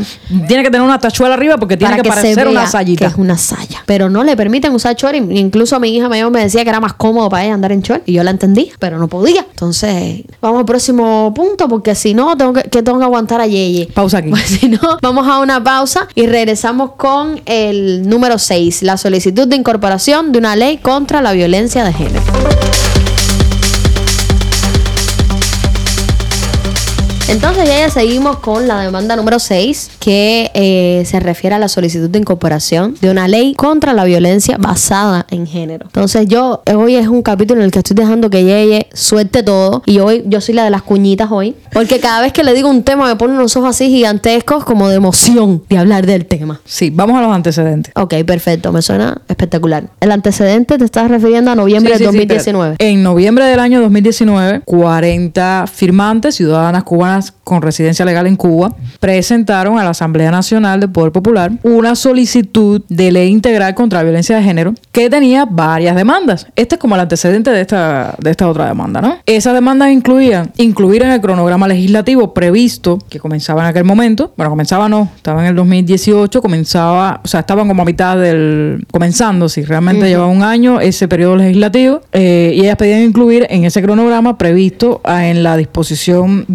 Tiene 0.47 0.63
que 0.63 0.69
tener 0.71 0.81
una 0.81 0.99
tachuela 0.99 1.35
arriba 1.35 1.57
porque 1.57 1.77
tiene 1.77 1.91
para 1.93 2.03
que, 2.03 2.09
que, 2.09 2.15
parecer 2.15 2.47
una 2.47 2.67
sayita. 2.67 3.05
que 3.05 3.11
es 3.11 3.17
una 3.17 3.37
saya. 3.37 3.83
Pero 3.85 4.09
no 4.09 4.23
le 4.23 4.35
permiten 4.35 4.73
usar 4.73 4.95
short. 4.95 5.15
Incluso 5.15 5.79
mi 5.79 5.95
hija 5.95 6.09
mayor 6.09 6.31
me 6.31 6.41
decía 6.41 6.63
que 6.63 6.69
era 6.69 6.79
más 6.79 6.93
cómodo 6.93 7.29
para 7.29 7.45
ella 7.45 7.53
andar 7.53 7.71
en 7.71 7.81
short. 7.81 8.03
Y 8.07 8.13
yo 8.13 8.23
la 8.23 8.31
entendía, 8.31 8.73
pero 8.79 8.97
no 8.97 9.07
podía. 9.07 9.45
Entonces, 9.49 10.23
vamos 10.41 10.59
al 10.59 10.65
próximo 10.65 11.33
punto 11.33 11.67
porque 11.69 11.95
si 11.95 12.13
no, 12.13 12.35
tengo 12.35 12.53
que, 12.53 12.63
que 12.63 12.81
tengo 12.83 12.97
que 12.99 13.05
aguantar 13.05 13.41
a 13.41 13.47
Yeye. 13.47 13.87
Pausa 13.93 14.17
aquí. 14.19 14.29
Pues 14.37 14.43
si 14.43 14.69
no, 14.69 14.79
vamos 15.01 15.27
a 15.27 15.39
una 15.39 15.63
pausa 15.63 16.07
y 16.13 16.27
regresamos 16.27 16.91
con 16.97 17.41
el 17.45 18.09
número 18.09 18.39
6, 18.39 18.81
la 18.81 18.97
solicitud 18.97 19.47
de 19.47 19.55
incorporación 19.55 20.31
de 20.31 20.39
una 20.39 20.55
ley 20.55 20.77
contra 20.77 21.21
la 21.21 21.31
violencia 21.31 21.85
de 21.85 21.93
género. 21.93 22.87
Entonces 27.29 27.65
ya, 27.67 27.77
ya 27.79 27.89
seguimos 27.89 28.38
con 28.38 28.69
la 28.69 28.79
demanda 28.81 29.17
número 29.17 29.38
6 29.38 29.91
que 30.00 30.50
eh, 30.53 31.03
se 31.05 31.19
refiere 31.19 31.57
a 31.57 31.60
la 31.60 31.67
solicitud 31.67 32.10
de 32.10 32.19
incorporación 32.19 32.96
de 33.01 33.12
una 33.12 33.27
ley 33.27 33.53
contra 33.53 33.91
la 33.91 34.05
violencia 34.05 34.55
basada 34.57 35.25
en 35.29 35.46
género. 35.46 35.88
Entonces 35.88 36.25
yo, 36.27 36.62
hoy 36.74 36.96
es 36.96 37.07
un 37.10 37.22
capítulo 37.22 37.60
en 37.60 37.65
el 37.65 37.72
que 37.72 37.79
estoy 37.79 37.98
dejando 37.98 38.29
que 38.29 38.46
Yeye 38.46 38.88
suelte 38.93 39.43
todo 39.43 39.84
y 39.86 40.00
hoy 40.00 40.24
yo 40.27 40.39
soy 40.39 40.55
la 40.55 40.63
de 40.63 40.69
las 40.69 40.84
cuñitas 40.84 41.29
hoy, 41.29 41.53
porque 41.74 42.00
cada 42.00 42.22
vez 42.22 42.31
que 42.31 42.46
le 42.46 42.53
digo 42.53 42.69
un 42.69 42.84
tema 42.84 43.07
me 43.07 43.17
pone 43.17 43.34
unos 43.34 43.57
ojos 43.57 43.72
así 43.72 43.89
gigantescos 43.89 44.63
como 44.63 44.88
de 44.88 44.96
emoción 44.96 45.63
de 45.67 45.77
hablar 45.77 46.05
del 46.05 46.25
tema. 46.27 46.62
Sí, 46.63 46.91
vamos 46.91 47.17
a 47.17 47.22
los 47.22 47.31
antecedentes. 47.36 47.91
Ok, 47.98 48.13
perfecto, 48.25 48.72
me 48.72 48.81
suena 48.81 49.22
espectacular. 49.27 49.84
El 50.00 50.13
antecedente 50.13 50.77
te 50.77 50.86
estás 50.86 51.12
refiriendo 51.12 51.51
a 51.51 51.55
noviembre 51.55 51.98
Sí, 51.98 52.03
de 52.03 52.05
sí, 52.10 52.12
sí, 52.12 52.17
2019. 52.19 52.75
pero 52.77 52.89
en 52.89 53.03
noviembre 53.03 53.43
del 53.46 53.60
año 53.60 53.81
2019, 53.81 54.62
40 54.63 55.65
firmantes, 55.72 56.36
ciudadanas 56.36 56.84
cubanas 56.84 57.16
con 57.43 57.62
residencia 57.62 58.05
legal 58.05 58.27
en 58.27 58.36
Cuba, 58.36 58.74
presentaron 59.00 59.79
a 59.79 59.83
la 59.83 59.91
Asamblea 59.91 60.31
Nacional 60.31 60.79
del 60.79 60.91
Poder 60.91 61.12
Popular 61.12 61.51
una 61.63 61.95
solicitud 61.95 62.81
de 62.89 63.12
ley 63.12 63.29
integral 63.29 63.75
contra 63.75 64.00
la 64.00 64.03
violencia 64.03 64.36
de 64.36 64.43
género 64.43 64.74
que 64.91 65.09
tenía 65.09 65.45
varias 65.45 65.95
demandas. 65.95 66.47
Este 66.55 66.75
es 66.75 66.81
como 66.81 66.95
el 66.95 67.01
antecedente 67.01 67.51
de 67.51 67.62
esta, 67.62 68.15
de 68.19 68.31
esta 68.31 68.47
otra 68.50 68.67
demanda, 68.67 69.01
¿no? 69.01 69.17
Esas 69.25 69.53
demandas 69.53 69.91
incluían 69.91 70.51
incluir 70.57 71.03
en 71.03 71.12
el 71.12 71.21
cronograma 71.21 71.67
legislativo 71.67 72.33
previsto, 72.33 73.00
que 73.09 73.19
comenzaba 73.19 73.62
en 73.62 73.67
aquel 73.67 73.83
momento, 73.83 74.33
bueno, 74.38 74.50
comenzaba 74.50 74.89
no, 74.89 75.09
estaba 75.15 75.41
en 75.41 75.47
el 75.47 75.55
2018, 75.55 76.41
comenzaba, 76.41 77.21
o 77.24 77.27
sea, 77.27 77.41
estaban 77.41 77.67
como 77.67 77.81
a 77.81 77.86
mitad 77.86 78.17
del, 78.17 78.86
comenzando, 78.91 79.50
si 79.50 79.63
realmente 79.63 80.07
llevaba 80.07 80.29
un 80.29 80.43
año 80.43 80.79
ese 80.79 81.07
periodo 81.07 81.38
legislativo, 81.38 82.01
eh, 82.12 82.53
y 82.55 82.62
ellas 82.62 82.75
pedían 82.75 83.01
incluir 83.01 83.47
en 83.50 83.65
ese 83.65 83.81
cronograma 83.81 84.38
previsto 84.38 85.01
ah, 85.03 85.27
en 85.27 85.43
la 85.43 85.57
disposición 85.57 86.45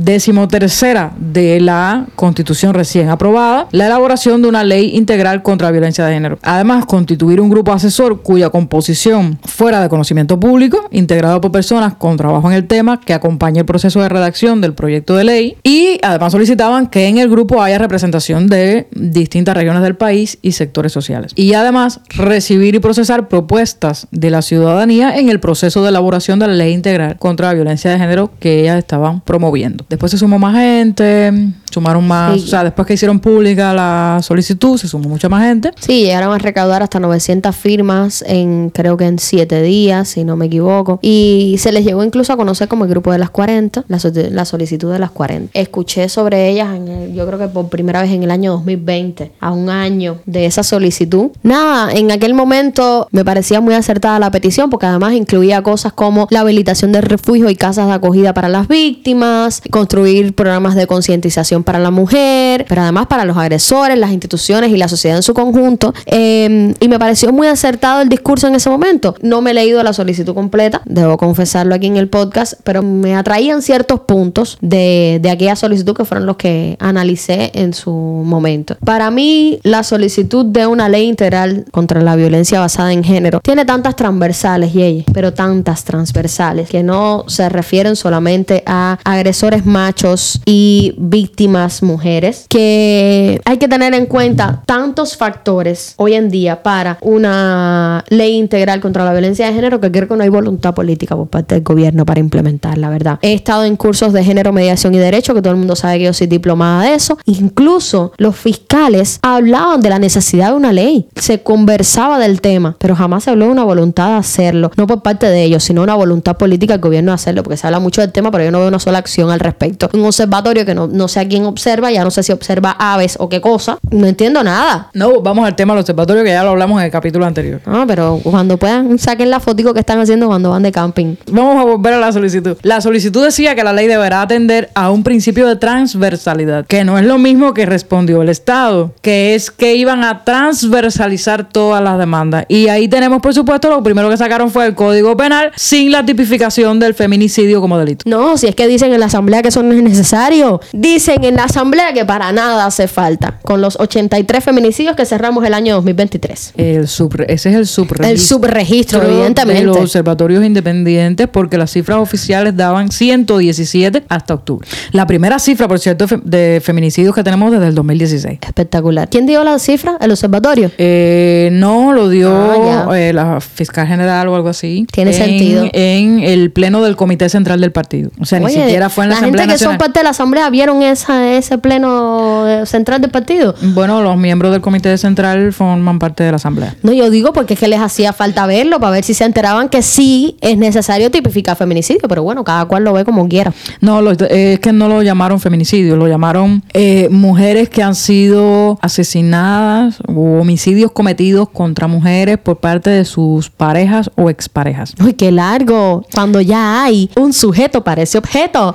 decimotercera 0.53 1.13
de 1.19 1.61
la 1.61 2.07
Constitución 2.15 2.75
recién 2.75 3.09
aprobada, 3.09 3.69
la 3.73 3.87
elaboración 3.87 4.43
de 4.43 4.49
una 4.49 4.65
ley 4.65 4.97
integral 4.97 5.43
contra 5.43 5.69
la 5.69 5.73
violencia 5.73 6.05
de 6.05 6.15
género. 6.15 6.39
Además, 6.43 6.85
constituir 6.85 7.41
un 7.41 7.49
grupo 7.49 7.73
asesor 7.73 8.23
cuya 8.23 8.51
composición 8.51 9.39
fuera 9.45 9.81
de 9.81 9.89
conocimiento 9.89 10.39
público, 10.39 10.89
integrado 10.91 11.41
por 11.41 11.53
personas 11.53 11.95
con 11.95 12.17
trabajo 12.17 12.51
en 12.51 12.57
el 12.57 12.67
tema, 12.67 13.01
que 13.01 13.15
acompañe 13.15 13.61
el 13.61 13.67
proceso 13.67 14.01
de 14.01 14.09
redacción 14.09 14.61
del 14.61 14.75
proyecto 14.75 15.17
de 15.17 15.25
ley, 15.25 15.57
y 15.63 15.99
además 16.03 16.33
solicitaban 16.33 16.89
que 16.89 17.07
en 17.07 17.19
el 17.19 17.31
grupo 17.31 17.63
haya 17.63 17.79
representación 17.79 18.47
de 18.47 18.89
distintas 18.93 19.57
regiones 19.57 19.83
del 19.83 19.97
país 19.97 20.39
y 20.43 20.53
sectores 20.53 20.93
sociales. 20.93 21.33
Y 21.35 21.55
además, 21.55 22.01
recibir 22.11 22.75
y 22.75 22.81
procesar 22.81 23.29
propuestas 23.29 24.07
de 24.11 24.31
la 24.31 24.43
ciudadanía 24.43 25.17
en 25.17 25.31
el 25.31 25.41
proceso 25.41 25.83
de 25.83 25.89
elaboración 25.89 26.39
de 26.39 26.49
la 26.49 26.55
ley 26.55 26.73
integral 26.73 27.17
contra 27.19 27.49
la 27.49 27.55
violencia 27.55 27.91
de 27.91 27.99
género 27.99 28.31
que 28.39 28.61
ellas 28.61 28.79
estaban 28.79 29.21
promoviendo. 29.23 29.85
Después 29.89 30.13
se 30.13 30.19
sumó 30.19 30.39
gente, 30.51 31.62
sumaron 31.73 32.07
más, 32.07 32.41
Sí. 32.41 32.45
o 32.47 32.49
sea, 32.49 32.65
después 32.65 32.87
que 32.87 32.95
hicieron 32.95 33.19
pública 33.21 33.73
la 33.75 34.21
solicitud, 34.23 34.77
se 34.79 34.89
sumó 34.89 35.09
mucha 35.09 35.29
más 35.29 35.45
gente. 35.45 35.71
Sí, 35.81 36.03
llegaron 36.03 36.35
a 36.35 36.39
recaudar 36.39 36.83
hasta 36.83 37.01
900 37.01 37.55
firmas 37.57 38.23
en 38.27 38.71
creo 38.71 38.97
que 38.97 39.07
en 39.07 39.19
7 39.19 39.63
días, 39.63 40.09
si 40.09 40.25
no 40.25 40.37
me 40.37 40.47
equivoco. 40.47 40.99
Y 41.03 41.57
se 41.59 41.73
les 41.73 41.85
llegó 41.85 42.05
incluso 42.05 42.33
a 42.33 42.37
conocer 42.37 42.69
como 42.69 42.85
el 42.85 42.91
grupo 42.91 43.11
de 43.13 43.19
las 43.19 43.31
40, 43.31 43.85
la, 43.89 43.99
so- 43.99 44.13
la 44.15 44.45
solicitud 44.45 44.93
de 44.93 44.99
las 44.99 45.11
40. 45.11 45.51
Escuché 45.59 46.09
sobre 46.09 46.49
ellas, 46.51 46.75
en 46.77 46.89
el- 46.89 47.15
yo 47.15 47.27
creo 47.27 47.39
que 47.39 47.49
por 47.49 47.69
primera 47.69 48.03
vez 48.03 48.11
en 48.13 48.23
el 48.23 48.31
año 48.31 48.53
2020, 48.53 49.33
a 49.41 49.51
un 49.53 49.71
año 49.71 50.19
de 50.27 50.47
esa 50.47 50.63
solicitud. 50.63 51.31
Nada, 51.43 51.93
en 51.93 52.11
aquel 52.11 52.35
momento 52.35 53.09
me 53.11 53.25
parecía 53.25 53.61
muy 53.61 53.75
acertada 53.75 54.19
la 54.19 54.31
petición 54.31 54.71
porque 54.71 54.87
además 54.87 55.13
incluía 55.15 55.63
cosas 55.63 55.93
como 55.93 56.27
la 56.31 56.41
habilitación 56.41 56.93
de 56.93 57.01
refugio 57.01 57.49
y 57.51 57.57
casas 57.57 57.87
de 57.87 57.93
acogida 57.93 58.35
para 58.35 58.49
las 58.49 58.69
víctimas, 58.69 59.63
construir 59.71 60.35
programas 60.35 60.75
de 60.75 60.87
concientización 60.87 61.62
para 61.63 61.79
la 61.79 61.91
mujer, 61.91 62.67
pero 62.69 62.83
además 62.83 63.07
para 63.07 63.25
los 63.25 63.37
agresores, 63.37 63.99
las 63.99 64.13
instituciones 64.13 64.71
y 64.71 64.77
la 64.77 64.89
sociedad 64.89 65.17
en 65.17 65.23
su 65.23 65.35
conjunto. 65.35 65.95
Eh, 66.07 66.75
y 66.81 66.89
me 66.89 66.99
pareció 66.99 67.33
muy 67.33 67.47
acertado 67.47 68.03
el 68.03 68.09
discurso 68.09 68.49
en 68.49 68.55
ese 68.55 68.71
momento. 68.71 69.15
No 69.23 69.41
me 69.41 69.53
he 69.53 69.55
leído 69.55 69.83
la 69.83 69.93
solicitud 69.93 70.35
completa, 70.35 70.83
debo 70.85 71.17
confesarlo 71.17 71.75
aquí 71.75 71.87
en 71.87 71.97
el 71.97 72.09
podcast, 72.09 72.55
pero 72.65 72.83
me 72.83 73.15
atraían 73.15 73.63
ciertos 73.63 74.01
puntos 74.01 74.59
de, 74.61 75.19
de 75.23 75.31
aquella 75.31 75.57
solicitud 75.57 75.97
que 75.97 76.05
fueron 76.05 76.27
los 76.27 76.37
que 76.37 76.77
analicé 76.81 77.51
en 77.55 77.75
su 77.75 77.91
momento. 77.91 78.77
Para 78.85 79.11
mí, 79.11 79.59
la 79.63 79.83
solicitud 79.83 80.47
de 80.47 80.67
una 80.67 80.89
ley 80.89 81.09
integral 81.09 81.65
contra 81.71 82.01
la 82.03 82.17
violencia 82.17 82.61
basada 82.61 82.93
en 82.93 83.05
género 83.05 83.41
tiene 83.41 83.65
tantas 83.65 83.97
transversales, 83.97 84.73
Yeye, 84.73 85.05
pero 85.13 85.33
tantas 85.33 85.85
transversales 85.85 86.69
que 86.69 86.83
no 86.83 87.25
se 87.27 87.49
refieren 87.49 87.97
solamente 87.97 88.63
a 88.67 88.99
agresores 89.05 89.67
machos 89.67 90.41
y 90.45 90.95
víctimas 90.99 91.52
mujeres, 91.83 92.47
que 92.49 93.41
hay 93.45 93.59
que 93.59 93.69
tener 93.69 93.95
en 93.95 94.07
cuenta 94.07 94.63
tantos 94.67 95.17
factores 95.17 95.95
hoy 95.97 96.15
en 96.15 96.31
día 96.31 96.63
para 96.63 96.99
una 97.01 98.05
ley 98.09 98.37
integral 98.37 98.81
contra 98.81 99.05
la 99.05 99.13
violencia 99.13 99.47
de 99.47 99.53
género 99.53 99.81
que 99.81 99.91
creo 99.91 100.09
que 100.09 100.17
no 100.17 100.23
hay 100.23 100.29
voluntad 100.29 100.75
política 100.75 101.17
por 101.17 101.29
parte 101.29 101.55
del 101.55 101.65
gobierno 101.65 102.05
para 102.07 102.21
implementar, 102.21 102.79
la 102.79 102.91
verdad. 102.91 103.19
He 103.23 103.35
estado 103.35 103.65
en 103.65 103.77
cursos 103.77 104.13
de 104.13 104.25
género, 104.25 104.53
mediación 104.53 104.95
y 104.95 104.99
derecho, 104.99 105.35
que 105.35 105.43
todo 105.43 105.53
el 105.53 105.59
mundo 105.59 105.77
sabe 105.77 105.99
que 105.99 106.05
yo 106.05 106.13
soy 106.13 106.27
diplomada 106.27 106.85
de 106.85 106.95
eso. 106.95 107.19
Incluso 107.27 108.13
los 108.17 108.37
fiscales 108.37 109.19
hablaban 109.23 109.81
de 109.81 109.91
la 109.91 109.99
necesidad 109.99 110.49
de 110.49 110.55
una 110.55 110.73
ley. 110.73 111.09
Se 111.17 111.43
conversaba 111.43 112.19
del 112.19 112.41
tema, 112.41 112.77
pero 112.79 112.97
jamás 112.97 113.25
se 113.25 113.31
habló 113.31 113.47
de 113.47 113.53
una 113.53 113.65
voluntad 113.65 114.09
de 114.09 114.17
hacerlo. 114.17 114.71
No 114.77 114.87
por 114.87 115.03
parte 115.03 115.27
de 115.27 115.45
ellos, 115.45 115.65
sino 115.65 115.83
una 115.83 115.95
voluntad 115.95 116.37
política 116.37 116.75
del 116.75 116.81
gobierno 116.81 117.13
de 117.13 117.17
hacerlo, 117.17 117.43
porque 117.43 117.57
se 117.57 117.67
habla 117.67 117.81
mucho 117.81 118.01
del 118.01 118.13
tema, 118.13 118.31
pero 118.31 118.45
yo 118.45 118.51
no 118.51 118.59
veo 118.59 118.69
una 118.69 118.79
sola 118.79 118.99
acción 118.99 119.31
al 119.31 119.41
respecto. 119.41 119.89
Un 119.93 120.05
observatorio 120.05 120.65
que 120.65 120.75
no, 120.75 120.87
no 120.87 121.09
sé 121.09 121.21
a 121.21 121.29
quién 121.29 121.42
observa, 121.47 121.91
ya 121.91 122.05
no 122.05 122.11
sé 122.11 122.23
si 122.23 122.33
observa 122.33 122.77
aves 122.79 123.17
o 123.19 123.29
qué 123.29 123.41
cosa. 123.41 123.79
No 123.91 124.07
entiendo 124.07 124.43
nada. 124.43 124.91
No, 124.95 125.21
vamos 125.21 125.47
al 125.47 125.57
tema 125.57 125.75
del 125.75 125.81
observatorio 125.81 126.25
que 126.25 126.31
ya 126.31 126.43
lo 126.43 126.51
hablamos 126.51 126.81
en 126.81 126.87
el 126.87 126.91
capítulo 126.91 127.27
anterior. 127.27 127.61
No, 127.67 127.87
pero 127.87 128.21
cuando 128.23 128.57
puedan, 128.57 128.99
saquen 128.99 129.31
la 129.31 129.41
fotico 129.41 129.75
que 129.75 129.81
están 129.81 129.99
haciendo 129.99 130.27
cuando 130.27 130.51
van 130.51 130.63
de 130.63 130.73
camping. 130.73 131.17
Vamos 131.31 131.57
a 131.59 131.65
volver 131.65 131.95
a 131.95 131.99
la 131.99 132.13
solicitud. 132.13 132.57
La 132.63 132.81
solicitud 132.81 133.25
decía 133.25 133.55
que 133.55 133.65
la 133.65 133.73
ley 133.73 133.87
deberá 133.87 134.23
atender 134.23 134.71
a 134.75 134.91
un 134.91 135.03
principio 135.03 135.47
de 135.47 135.57
transversalidad, 135.57 136.67
que 136.67 136.85
no 136.85 136.99
es 136.99 137.05
lo 137.05 137.19
mismo 137.19 137.55
que 137.55 137.67
respondió 137.67 138.23
el 138.23 138.29
Estado, 138.29 138.93
que 139.03 139.35
es 139.35 139.51
que 139.51 139.75
iban 139.75 140.05
a 140.05 140.25
transversalizar 140.25 141.49
todas 141.49 141.83
las 141.83 141.99
demandas. 141.99 142.45
Y 142.49 142.69
ahí 142.69 142.89
tenemos, 142.89 143.21
por 143.21 143.35
supuesto, 143.35 143.69
lo 143.69 143.83
primero 143.83 144.09
que 144.09 144.17
sacaron 144.17 144.51
fue 144.51 144.67
el 144.67 144.75
Código 144.75 145.17
Penal 145.17 145.53
sin 145.57 145.91
la 145.91 146.05
tipificación 146.05 146.79
del 146.79 146.95
feminicidio 146.95 147.61
como 147.61 147.79
delito. 147.79 148.09
No, 148.09 148.37
si 148.37 148.47
es 148.47 148.55
que 148.55 148.67
dicen 148.67 148.93
en 148.93 149.01
la 149.01 149.07
asamblea 149.07 149.43
que 149.43 149.49
eso 149.49 149.63
no 149.63 149.73
es 149.73 149.83
necesario. 149.83 150.61
Dicen 150.73 151.25
en 151.25 151.32
la 151.37 151.45
asamblea 151.45 151.93
que 151.93 152.05
para 152.05 152.33
nada 152.33 152.67
hace 152.67 152.89
falta. 152.89 153.39
Con 153.43 153.61
los 153.61 153.79
83 153.79 154.43
feminicidios 154.45 154.97
que 154.97 155.05
cerramos 155.07 155.45
el 155.45 155.55
año 155.55 155.75
2023. 155.77 156.55
El 156.57 156.87
subre- 156.89 157.27
ese 157.29 157.51
es 157.51 157.57
el 157.57 157.67
subregistro. 157.67 158.09
El 158.11 158.19
subregistro, 158.19 159.01
de 159.01 159.07
evidentemente. 159.13 159.63
los 159.65 159.77
observatorios 159.77 160.45
independientes 160.45 161.29
porque 161.29 161.57
las 161.59 161.71
cifras 161.71 161.99
oficiales 161.99 162.57
daban 162.57 162.91
117 162.91 164.05
hasta 164.09 164.35
octubre. 164.35 164.67
La 164.93 165.07
primera 165.07 165.39
cifra, 165.39 165.69
por 165.69 165.79
cierto, 165.79 166.07
de 166.25 166.61
feminicidios 166.65 167.15
que 167.15 167.23
tenemos 167.23 167.51
desde 167.53 167.67
el 167.69 167.75
2016. 167.75 168.39
Espectacular. 168.43 169.09
¿Quién 169.09 169.27
dio 169.27 169.43
la 169.45 169.59
cifra? 169.59 169.97
El 170.01 170.11
observatorio. 170.11 170.71
Eh, 170.79 171.49
no, 171.53 171.93
lo 171.93 172.09
dio 172.09 172.33
Ah, 172.33 172.99
eh, 172.99 173.13
la 173.13 173.41
fiscal 173.41 173.87
general 173.87 174.29
o 174.29 174.35
algo 174.37 174.49
así. 174.49 174.87
Tiene 174.93 175.11
en- 175.13 175.17
sentido. 175.17 175.69
En 175.73 176.21
el 176.21 176.51
pleno 176.51 176.83
del 176.83 176.97
Comité 176.97 177.29
Central 177.29 177.61
del 177.61 177.73
Partido. 177.73 178.11
O 178.21 178.25
sea, 178.25 178.41
ni 178.41 178.51
siquiera 178.51 178.89
fue 178.91 179.05
en 179.05 179.11
la, 179.11 179.15
la 179.17 179.19
Asamblea 179.21 179.45
gente 179.45 179.55
que 179.59 179.65
son 179.65 179.79
parte 179.79 180.01
de 180.01 180.05
la 180.05 180.11
asamblea 180.11 180.51
vieron 180.51 180.83
esa, 180.83 181.12
ese 181.21 181.59
pleno 181.59 182.47
eh, 182.49 182.67
central 182.67 183.01
del 183.01 183.11
partido. 183.11 183.55
Bueno, 183.75 184.03
los 184.03 184.17
miembros 184.17 184.53
del 184.53 184.61
Comité 184.61 184.97
Central 184.99 185.53
forman 185.53 185.99
parte 185.99 186.25
de 186.25 186.31
la 186.31 186.37
Asamblea. 186.37 186.75
No, 186.83 186.93
yo 186.93 187.11
digo 187.11 187.33
porque 187.33 187.55
es 187.55 187.61
que 187.61 187.69
les 187.69 187.81
hacía 187.81 188.13
falta 188.13 188.47
verlo 188.47 188.81
para 188.81 188.93
ver 188.93 189.05
si 189.05 189.15
se 189.15 189.25
enteraban 189.25 189.69
que 189.69 189.83
sí 189.83 190.37
es 190.41 190.57
necesario 190.59 191.11
tipificar 191.11 191.57
feminicidio, 191.57 192.09
pero 192.09 192.23
bueno, 192.23 192.45
cada 192.45 192.65
cual 192.67 192.85
lo 192.85 192.93
ve 192.93 193.05
como 193.05 193.29
quiera. 193.29 193.53
No, 193.81 194.01
lo- 194.03 194.13
eh, 194.13 194.55
es 194.55 194.61
que 194.61 194.73
no 194.73 194.89
lo 194.89 195.03
llamaron 195.03 195.41
feminicidio, 195.41 195.97
lo 195.97 196.07
llamaron 196.09 196.63
eh, 196.75 197.09
mujeres 197.11 197.69
que 197.69 197.83
han 197.83 197.95
sido 197.95 198.79
asesinadas 198.81 199.99
o 200.09 200.41
homicidios 200.41 200.91
cometidos 200.93 201.49
contra 201.51 201.87
mujeres 201.87 202.39
por 202.39 202.59
parte 202.59 202.91
de 202.91 203.05
sus 203.05 203.51
parejas 203.51 204.11
o 204.17 204.31
exparejas. 204.31 204.95
Uy, 205.05 205.13
qué 205.15 205.31
largo. 205.33 206.05
Cuando 206.13 206.41
ya 206.41 206.85
hay 206.85 207.11
un 207.17 207.33
sujeto 207.33 207.85
para 207.85 208.03
ese 208.03 208.19
objeto. 208.19 208.75